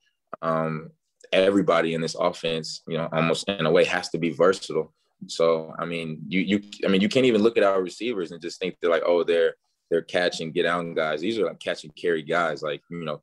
Um, 0.43 0.93
everybody 1.33 1.95
in 1.95 2.01
this 2.01 2.15
offense, 2.15 2.83
you 2.87 2.97
know, 2.97 3.09
almost 3.13 3.49
in 3.49 3.67
a 3.67 3.71
way 3.71 3.85
has 3.85 4.11
to 4.11 4.19
be 4.19 4.31
versatile. 4.31 4.95
So 5.27 5.75
I 5.77 5.87
mean, 5.87 6.21
you 6.29 6.41
you 6.41 6.63
I 6.85 6.89
mean, 6.89 7.01
you 7.01 7.09
can't 7.09 7.27
even 7.27 7.43
look 7.43 7.59
at 7.59 7.65
our 7.65 7.83
receivers 7.83 8.31
and 8.31 8.41
just 8.41 8.61
think 8.61 8.77
they're 8.81 8.91
like, 8.91 9.03
oh, 9.05 9.25
they're 9.25 9.55
they're 9.91 10.03
catch 10.03 10.41
and 10.41 10.55
get 10.55 10.67
out 10.67 10.95
guys. 10.95 11.21
These 11.21 11.39
are 11.39 11.47
like 11.47 11.61
catch 11.61 11.85
and 11.85 11.95
carry 11.95 12.23
guys, 12.23 12.63
like, 12.63 12.83
you 12.91 13.05
know, 13.05 13.23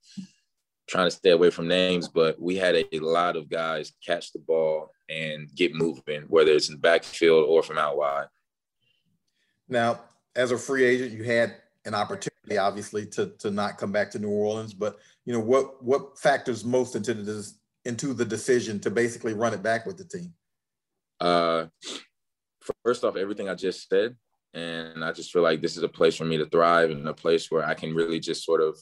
trying 0.88 1.08
to 1.08 1.12
stay 1.12 1.32
away 1.32 1.50
from 1.50 1.68
names, 1.68 2.08
but 2.08 2.42
we 2.42 2.56
had 2.56 2.76
a, 2.76 2.96
a 2.96 3.00
lot 3.00 3.36
of 3.36 3.50
guys 3.50 3.94
catch 4.06 4.32
the 4.32 4.40
ball 4.40 4.92
and 5.10 5.54
get 5.56 5.74
moving, 5.74 6.24
whether 6.28 6.52
it's 6.52 6.70
in 6.70 6.78
backfield 6.78 7.46
or 7.48 7.64
from 7.64 7.78
out 7.78 7.98
wide. 7.98 8.28
Now, 9.70 10.02
as 10.36 10.52
a 10.52 10.58
free 10.58 10.84
agent, 10.84 11.12
you 11.12 11.24
had 11.24 11.56
an 11.86 11.94
opportunity, 11.96 12.58
obviously, 12.58 13.06
to 13.08 13.28
to 13.40 13.52
not 13.52 13.78
come 13.78 13.92
back 13.92 14.12
to 14.12 14.20
New 14.20 14.30
Orleans. 14.30 14.74
But 14.74 14.98
you 15.26 15.34
know, 15.34 15.40
what 15.40 15.84
what 15.84 16.18
factors 16.20 16.66
most 16.66 16.96
into 16.96 17.14
the 17.14 17.50
into 17.86 18.14
the 18.14 18.26
decision 18.26 18.80
to 18.82 18.90
basically 18.90 19.34
run 19.34 19.54
it 19.54 19.64
back 19.64 19.86
with 19.86 19.98
the 19.98 20.06
team? 20.06 20.34
Uh, 21.20 21.68
first 22.84 23.04
off, 23.04 23.16
everything 23.16 23.50
I 23.50 23.56
just 23.56 23.88
said. 23.90 24.16
And 24.54 25.04
I 25.04 25.12
just 25.12 25.32
feel 25.32 25.42
like 25.42 25.62
this 25.62 25.78
is 25.78 25.84
a 25.84 25.90
place 25.90 26.16
for 26.16 26.26
me 26.26 26.38
to 26.38 26.46
thrive 26.46 26.92
and 26.92 27.08
a 27.08 27.14
place 27.14 27.50
where 27.50 27.66
I 27.66 27.74
can 27.74 27.94
really 27.94 28.20
just 28.20 28.46
sort 28.46 28.62
of 28.62 28.78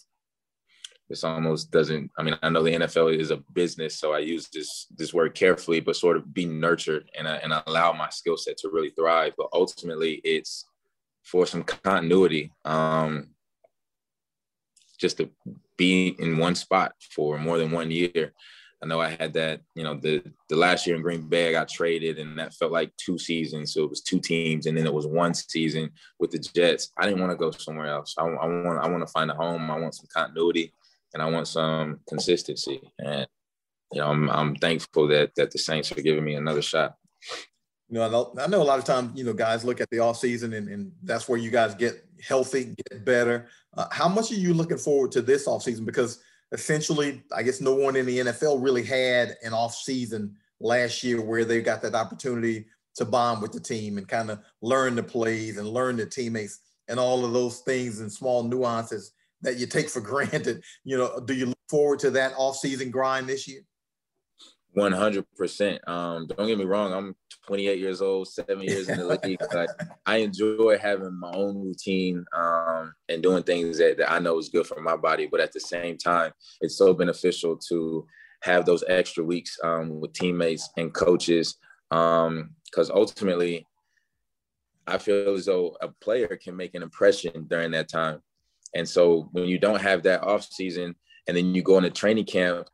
this 1.12 1.26
almost 1.26 1.70
doesn't 1.72 2.10
i 2.18 2.24
mean 2.24 2.38
i 2.42 2.50
know 2.50 2.64
the 2.64 2.74
nfl 2.74 3.14
is 3.14 3.32
a 3.32 3.44
business 3.54 4.00
so 4.00 4.14
i 4.14 4.20
use 4.20 4.48
this 4.54 4.88
this 4.96 5.14
word 5.14 5.36
carefully 5.36 5.82
but 5.82 5.98
sort 5.98 6.16
of 6.16 6.34
be 6.34 6.46
nurtured 6.46 7.12
and, 7.18 7.28
I, 7.28 7.36
and 7.36 7.54
I 7.54 7.62
allow 7.68 7.92
my 7.92 8.10
skill 8.10 8.38
set 8.38 8.58
to 8.60 8.70
really 8.70 8.92
thrive. 8.92 9.34
But 9.38 9.50
ultimately 9.54 10.22
it's 10.24 10.66
for 11.22 11.46
some 11.46 11.64
continuity 11.64 12.54
um 12.64 13.32
just 15.00 15.18
to 15.18 15.30
be 15.78 16.16
in 16.18 16.38
one 16.38 16.56
spot 16.56 16.94
for 17.14 17.38
more 17.38 17.58
than 17.58 17.72
one 17.72 17.92
year 17.92 18.32
I 18.84 18.88
know 18.88 19.00
I 19.00 19.10
had 19.10 19.34
that, 19.34 19.62
you 19.76 19.84
know, 19.84 19.96
the 19.96 20.24
the 20.50 20.56
last 20.56 20.88
year 20.88 20.96
in 20.96 21.04
Green 21.04 21.30
Bay, 21.30 21.50
I 21.50 21.52
got 21.52 21.70
traded, 21.70 22.18
and 22.18 22.38
that 22.40 22.56
felt 22.56 22.72
like 22.72 22.92
two 22.98 23.20
seasons. 23.20 23.74
So 23.74 23.84
it 23.84 23.90
was 23.90 24.02
two 24.02 24.20
teams, 24.20 24.66
and 24.66 24.76
then 24.76 24.88
it 24.88 24.94
was 24.94 25.06
one 25.06 25.36
season 25.36 25.92
with 26.20 26.32
the 26.32 26.40
Jets. 26.40 26.92
I 26.98 27.06
didn't 27.06 27.20
want 27.20 27.32
to 27.32 27.38
go 27.38 27.52
somewhere 27.52 27.88
else. 27.88 28.16
I, 28.18 28.24
I 28.24 28.48
want 28.48 28.84
I 28.84 28.90
want 28.90 29.06
to 29.06 29.12
find 29.12 29.30
a 29.30 29.36
home. 29.36 29.70
I 29.70 29.80
want 29.80 29.94
some 29.94 30.08
continuity, 30.12 30.74
and 31.14 31.22
I 31.22 31.30
want 31.30 31.48
some 31.48 32.00
consistency. 32.08 32.82
And 32.98 33.28
you 33.94 34.02
know, 34.02 34.08
I'm 34.08 34.30
I'm 34.30 34.56
thankful 34.56 35.08
that 35.10 35.36
that 35.36 35.52
the 35.52 35.60
Saints 35.60 35.92
are 35.92 36.02
giving 36.02 36.24
me 36.24 36.34
another 36.34 36.64
shot. 36.64 36.96
You 37.88 38.00
know, 38.00 38.34
I 38.40 38.48
know, 38.48 38.62
a 38.62 38.64
lot 38.64 38.80
of 38.80 38.86
times, 38.86 39.12
you 39.20 39.26
know, 39.26 39.34
guys 39.34 39.66
look 39.66 39.82
at 39.82 39.90
the 39.90 40.00
off 40.00 40.18
season, 40.18 40.54
and, 40.54 40.70
and 40.70 40.94
that's 41.04 41.28
where 41.28 41.38
you 41.38 41.52
guys 41.52 41.76
get 41.76 42.06
healthy, 42.26 42.74
get 42.90 43.04
better. 43.04 43.50
Uh, 43.76 43.88
how 43.92 44.08
much 44.08 44.32
are 44.32 44.36
you 44.36 44.54
looking 44.54 44.78
forward 44.78 45.12
to 45.12 45.22
this 45.22 45.46
off 45.46 45.64
season? 45.64 45.84
Because 45.84 46.24
essentially, 46.52 47.24
I 47.36 47.44
guess 47.44 47.62
no 47.62 47.74
one 47.74 47.96
in 47.96 48.06
the 48.06 48.20
NFL 48.20 48.64
really 48.64 48.84
had 48.84 49.38
an 49.44 49.54
off 49.54 49.74
season 49.74 50.36
last 50.60 51.04
year 51.04 51.22
where 51.22 51.46
they 51.46 51.62
got 51.62 51.82
that 51.82 51.96
opportunity 51.96 52.66
to 52.96 53.06
bond 53.06 53.42
with 53.42 53.52
the 53.52 53.60
team 53.60 53.98
and 53.98 54.08
kind 54.08 54.30
of 54.30 54.40
learn 54.62 54.96
the 54.96 55.04
plays 55.04 55.58
and 55.58 55.68
learn 55.68 55.96
the 55.96 56.06
teammates 56.06 56.60
and 56.88 57.00
all 57.00 57.24
of 57.24 57.34
those 57.34 57.60
things 57.60 58.02
and 58.02 58.12
small 58.12 58.44
nuances 58.44 59.14
that 59.42 59.58
you 59.58 59.66
take 59.66 59.90
for 59.90 60.02
granted. 60.02 60.64
You 60.84 60.98
know, 60.98 61.20
do 61.26 61.34
you 61.34 61.48
look 61.48 61.58
forward 61.70 62.00
to 62.00 62.12
that 62.12 62.34
off 62.38 62.58
season 62.58 62.92
grind 62.92 63.28
this 63.28 63.48
year? 63.48 63.62
One 64.74 64.94
hundred 64.94 65.26
percent. 65.36 65.86
Um, 65.88 66.28
don't 66.28 66.48
get 66.48 66.58
me 66.58 66.64
wrong. 66.64 66.94
I'm 66.94 67.16
28 67.46 67.80
years 67.80 68.02
old, 68.02 68.28
seven 68.28 68.62
years 68.62 68.88
in 68.90 68.98
the 68.98 69.06
league. 69.24 69.42
Like, 69.54 69.70
I 70.06 70.18
enjoy 70.18 70.78
having 70.78 71.20
my 71.20 71.32
own 71.32 71.58
routine 71.58 72.26
um, 72.34 72.94
and 73.10 73.24
doing 73.24 73.44
things 73.44 73.78
that, 73.78 73.98
that 73.98 74.12
I 74.12 74.20
know 74.20 74.38
is 74.38 74.50
good 74.50 74.68
for 74.68 74.82
my 74.82 74.96
body. 74.96 75.28
But 75.30 75.42
at 75.42 75.52
the 75.52 75.60
same 75.60 75.98
time, 75.98 76.32
it's 76.62 76.78
so 76.78 76.94
beneficial 76.94 77.58
to 77.70 78.06
have 78.42 78.66
those 78.66 78.84
extra 78.88 79.24
weeks 79.24 79.58
um, 79.64 80.00
with 80.00 80.14
teammates 80.14 80.70
and 80.78 80.94
coaches 80.94 81.58
because 81.90 82.28
um, 82.90 82.96
ultimately, 82.96 83.68
I 84.88 84.98
feel 84.98 85.34
as 85.36 85.46
though 85.46 85.78
a 85.82 85.90
player 85.90 86.40
can 86.42 86.56
make 86.56 86.74
an 86.74 86.84
impression 86.84 87.46
during 87.48 87.72
that 87.72 87.90
time. 87.90 88.22
And 88.74 88.88
so 88.88 89.30
when 89.32 89.46
you 89.46 89.60
don't 89.60 89.82
have 89.82 90.04
that 90.04 90.24
off 90.24 90.44
season 90.44 90.96
and 91.28 91.38
then 91.38 91.54
you 91.54 91.62
go 91.62 91.78
into 91.78 91.90
training 91.90 92.26
camp 92.26 92.68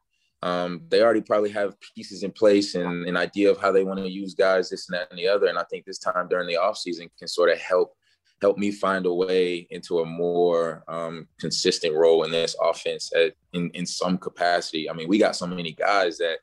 um, 0.43 0.81
they 0.89 1.01
already 1.01 1.21
probably 1.21 1.49
have 1.51 1.79
pieces 1.95 2.23
in 2.23 2.31
place 2.31 2.75
and 2.75 3.05
an 3.07 3.17
idea 3.17 3.49
of 3.49 3.57
how 3.57 3.71
they 3.71 3.83
want 3.83 3.99
to 3.99 4.09
use 4.09 4.35
guys, 4.35 4.69
this 4.69 4.87
and 4.87 4.97
that 4.97 5.09
and 5.09 5.17
the 5.17 5.27
other. 5.27 5.47
And 5.47 5.57
I 5.57 5.63
think 5.63 5.85
this 5.85 5.99
time 5.99 6.27
during 6.27 6.47
the 6.47 6.57
off 6.57 6.77
season 6.77 7.09
can 7.17 7.27
sort 7.27 7.49
of 7.49 7.57
help 7.57 7.93
help 8.39 8.57
me 8.59 8.69
find 8.69 9.07
a 9.07 9.13
way 9.13 9.65
into 9.71 9.99
a 9.99 10.05
more 10.05 10.83
um, 10.87 11.27
consistent 11.39 11.95
role 11.95 12.23
in 12.23 12.29
this 12.29 12.55
offense 12.61 13.11
at, 13.15 13.33
in 13.53 13.71
in 13.71 13.85
some 13.85 14.17
capacity. 14.17 14.89
I 14.89 14.93
mean, 14.93 15.09
we 15.09 15.17
got 15.17 15.35
so 15.35 15.47
many 15.47 15.71
guys 15.71 16.17
that 16.19 16.37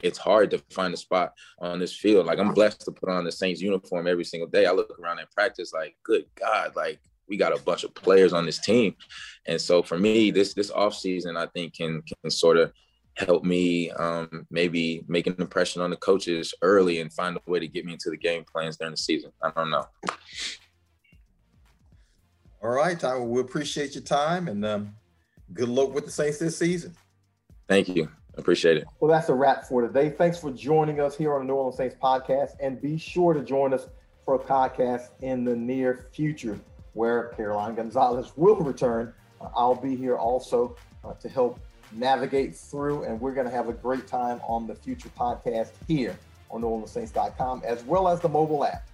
it's 0.00 0.18
hard 0.18 0.50
to 0.50 0.62
find 0.70 0.94
a 0.94 0.96
spot 0.96 1.32
on 1.60 1.78
this 1.78 1.94
field. 1.94 2.26
Like 2.26 2.38
I'm 2.38 2.54
blessed 2.54 2.82
to 2.82 2.92
put 2.92 3.08
on 3.08 3.24
the 3.24 3.32
Saints 3.32 3.60
uniform 3.60 4.06
every 4.06 4.24
single 4.24 4.48
day. 4.48 4.66
I 4.66 4.72
look 4.72 4.96
around 4.98 5.18
at 5.18 5.30
practice 5.32 5.72
like, 5.72 5.96
good 6.04 6.24
God, 6.38 6.74
like 6.76 7.00
we 7.28 7.36
got 7.36 7.56
a 7.56 7.62
bunch 7.62 7.84
of 7.84 7.94
players 7.94 8.32
on 8.32 8.46
this 8.46 8.58
team. 8.58 8.94
And 9.46 9.60
so 9.60 9.82
for 9.82 9.98
me, 9.98 10.30
this 10.30 10.54
this 10.54 10.70
off 10.70 10.94
season, 10.94 11.36
I 11.36 11.46
think 11.46 11.74
can 11.74 12.02
can 12.02 12.30
sort 12.30 12.56
of 12.56 12.72
help 13.18 13.44
me 13.44 13.90
um, 13.92 14.46
maybe 14.50 15.04
make 15.08 15.26
an 15.26 15.34
impression 15.38 15.82
on 15.82 15.90
the 15.90 15.96
coaches 15.96 16.54
early 16.62 17.00
and 17.00 17.12
find 17.12 17.36
a 17.36 17.50
way 17.50 17.58
to 17.58 17.66
get 17.66 17.84
me 17.84 17.92
into 17.92 18.10
the 18.10 18.16
game 18.16 18.44
plans 18.44 18.76
during 18.76 18.92
the 18.92 18.96
season. 18.96 19.32
I 19.42 19.50
don't 19.50 19.70
know. 19.70 19.84
All 22.62 22.70
right, 22.70 22.98
Tyler, 22.98 23.22
we 23.22 23.40
appreciate 23.40 23.94
your 23.94 24.04
time 24.04 24.48
and 24.48 24.64
um, 24.64 24.94
good 25.52 25.68
luck 25.68 25.94
with 25.94 26.04
the 26.04 26.10
Saints 26.10 26.38
this 26.38 26.56
season. 26.56 26.94
Thank 27.68 27.88
you. 27.88 28.08
Appreciate 28.36 28.76
it. 28.76 28.86
Well, 29.00 29.10
that's 29.10 29.28
a 29.28 29.34
wrap 29.34 29.64
for 29.64 29.82
today. 29.82 30.10
Thanks 30.10 30.38
for 30.38 30.52
joining 30.52 31.00
us 31.00 31.16
here 31.16 31.34
on 31.34 31.40
the 31.40 31.46
New 31.46 31.54
Orleans 31.54 31.76
Saints 31.76 31.96
podcast. 32.00 32.50
And 32.60 32.80
be 32.80 32.96
sure 32.96 33.34
to 33.34 33.42
join 33.42 33.74
us 33.74 33.88
for 34.24 34.36
a 34.36 34.38
podcast 34.38 35.08
in 35.22 35.44
the 35.44 35.56
near 35.56 36.06
future 36.12 36.58
where 36.92 37.32
Caroline 37.36 37.74
Gonzalez 37.74 38.32
will 38.36 38.56
return. 38.56 39.12
Uh, 39.40 39.48
I'll 39.56 39.74
be 39.74 39.96
here 39.96 40.16
also 40.16 40.76
uh, 41.04 41.14
to 41.14 41.28
help 41.28 41.58
navigate 41.92 42.54
through, 42.54 43.04
and 43.04 43.20
we're 43.20 43.32
going 43.32 43.46
to 43.46 43.52
have 43.52 43.68
a 43.68 43.72
great 43.72 44.06
time 44.06 44.40
on 44.46 44.66
the 44.66 44.74
future 44.74 45.10
podcast 45.18 45.70
here 45.86 46.18
on 46.50 46.62
NewOrleansSaints.com 46.62 47.62
as 47.64 47.82
well 47.84 48.08
as 48.08 48.20
the 48.20 48.28
mobile 48.28 48.64
app. 48.64 48.87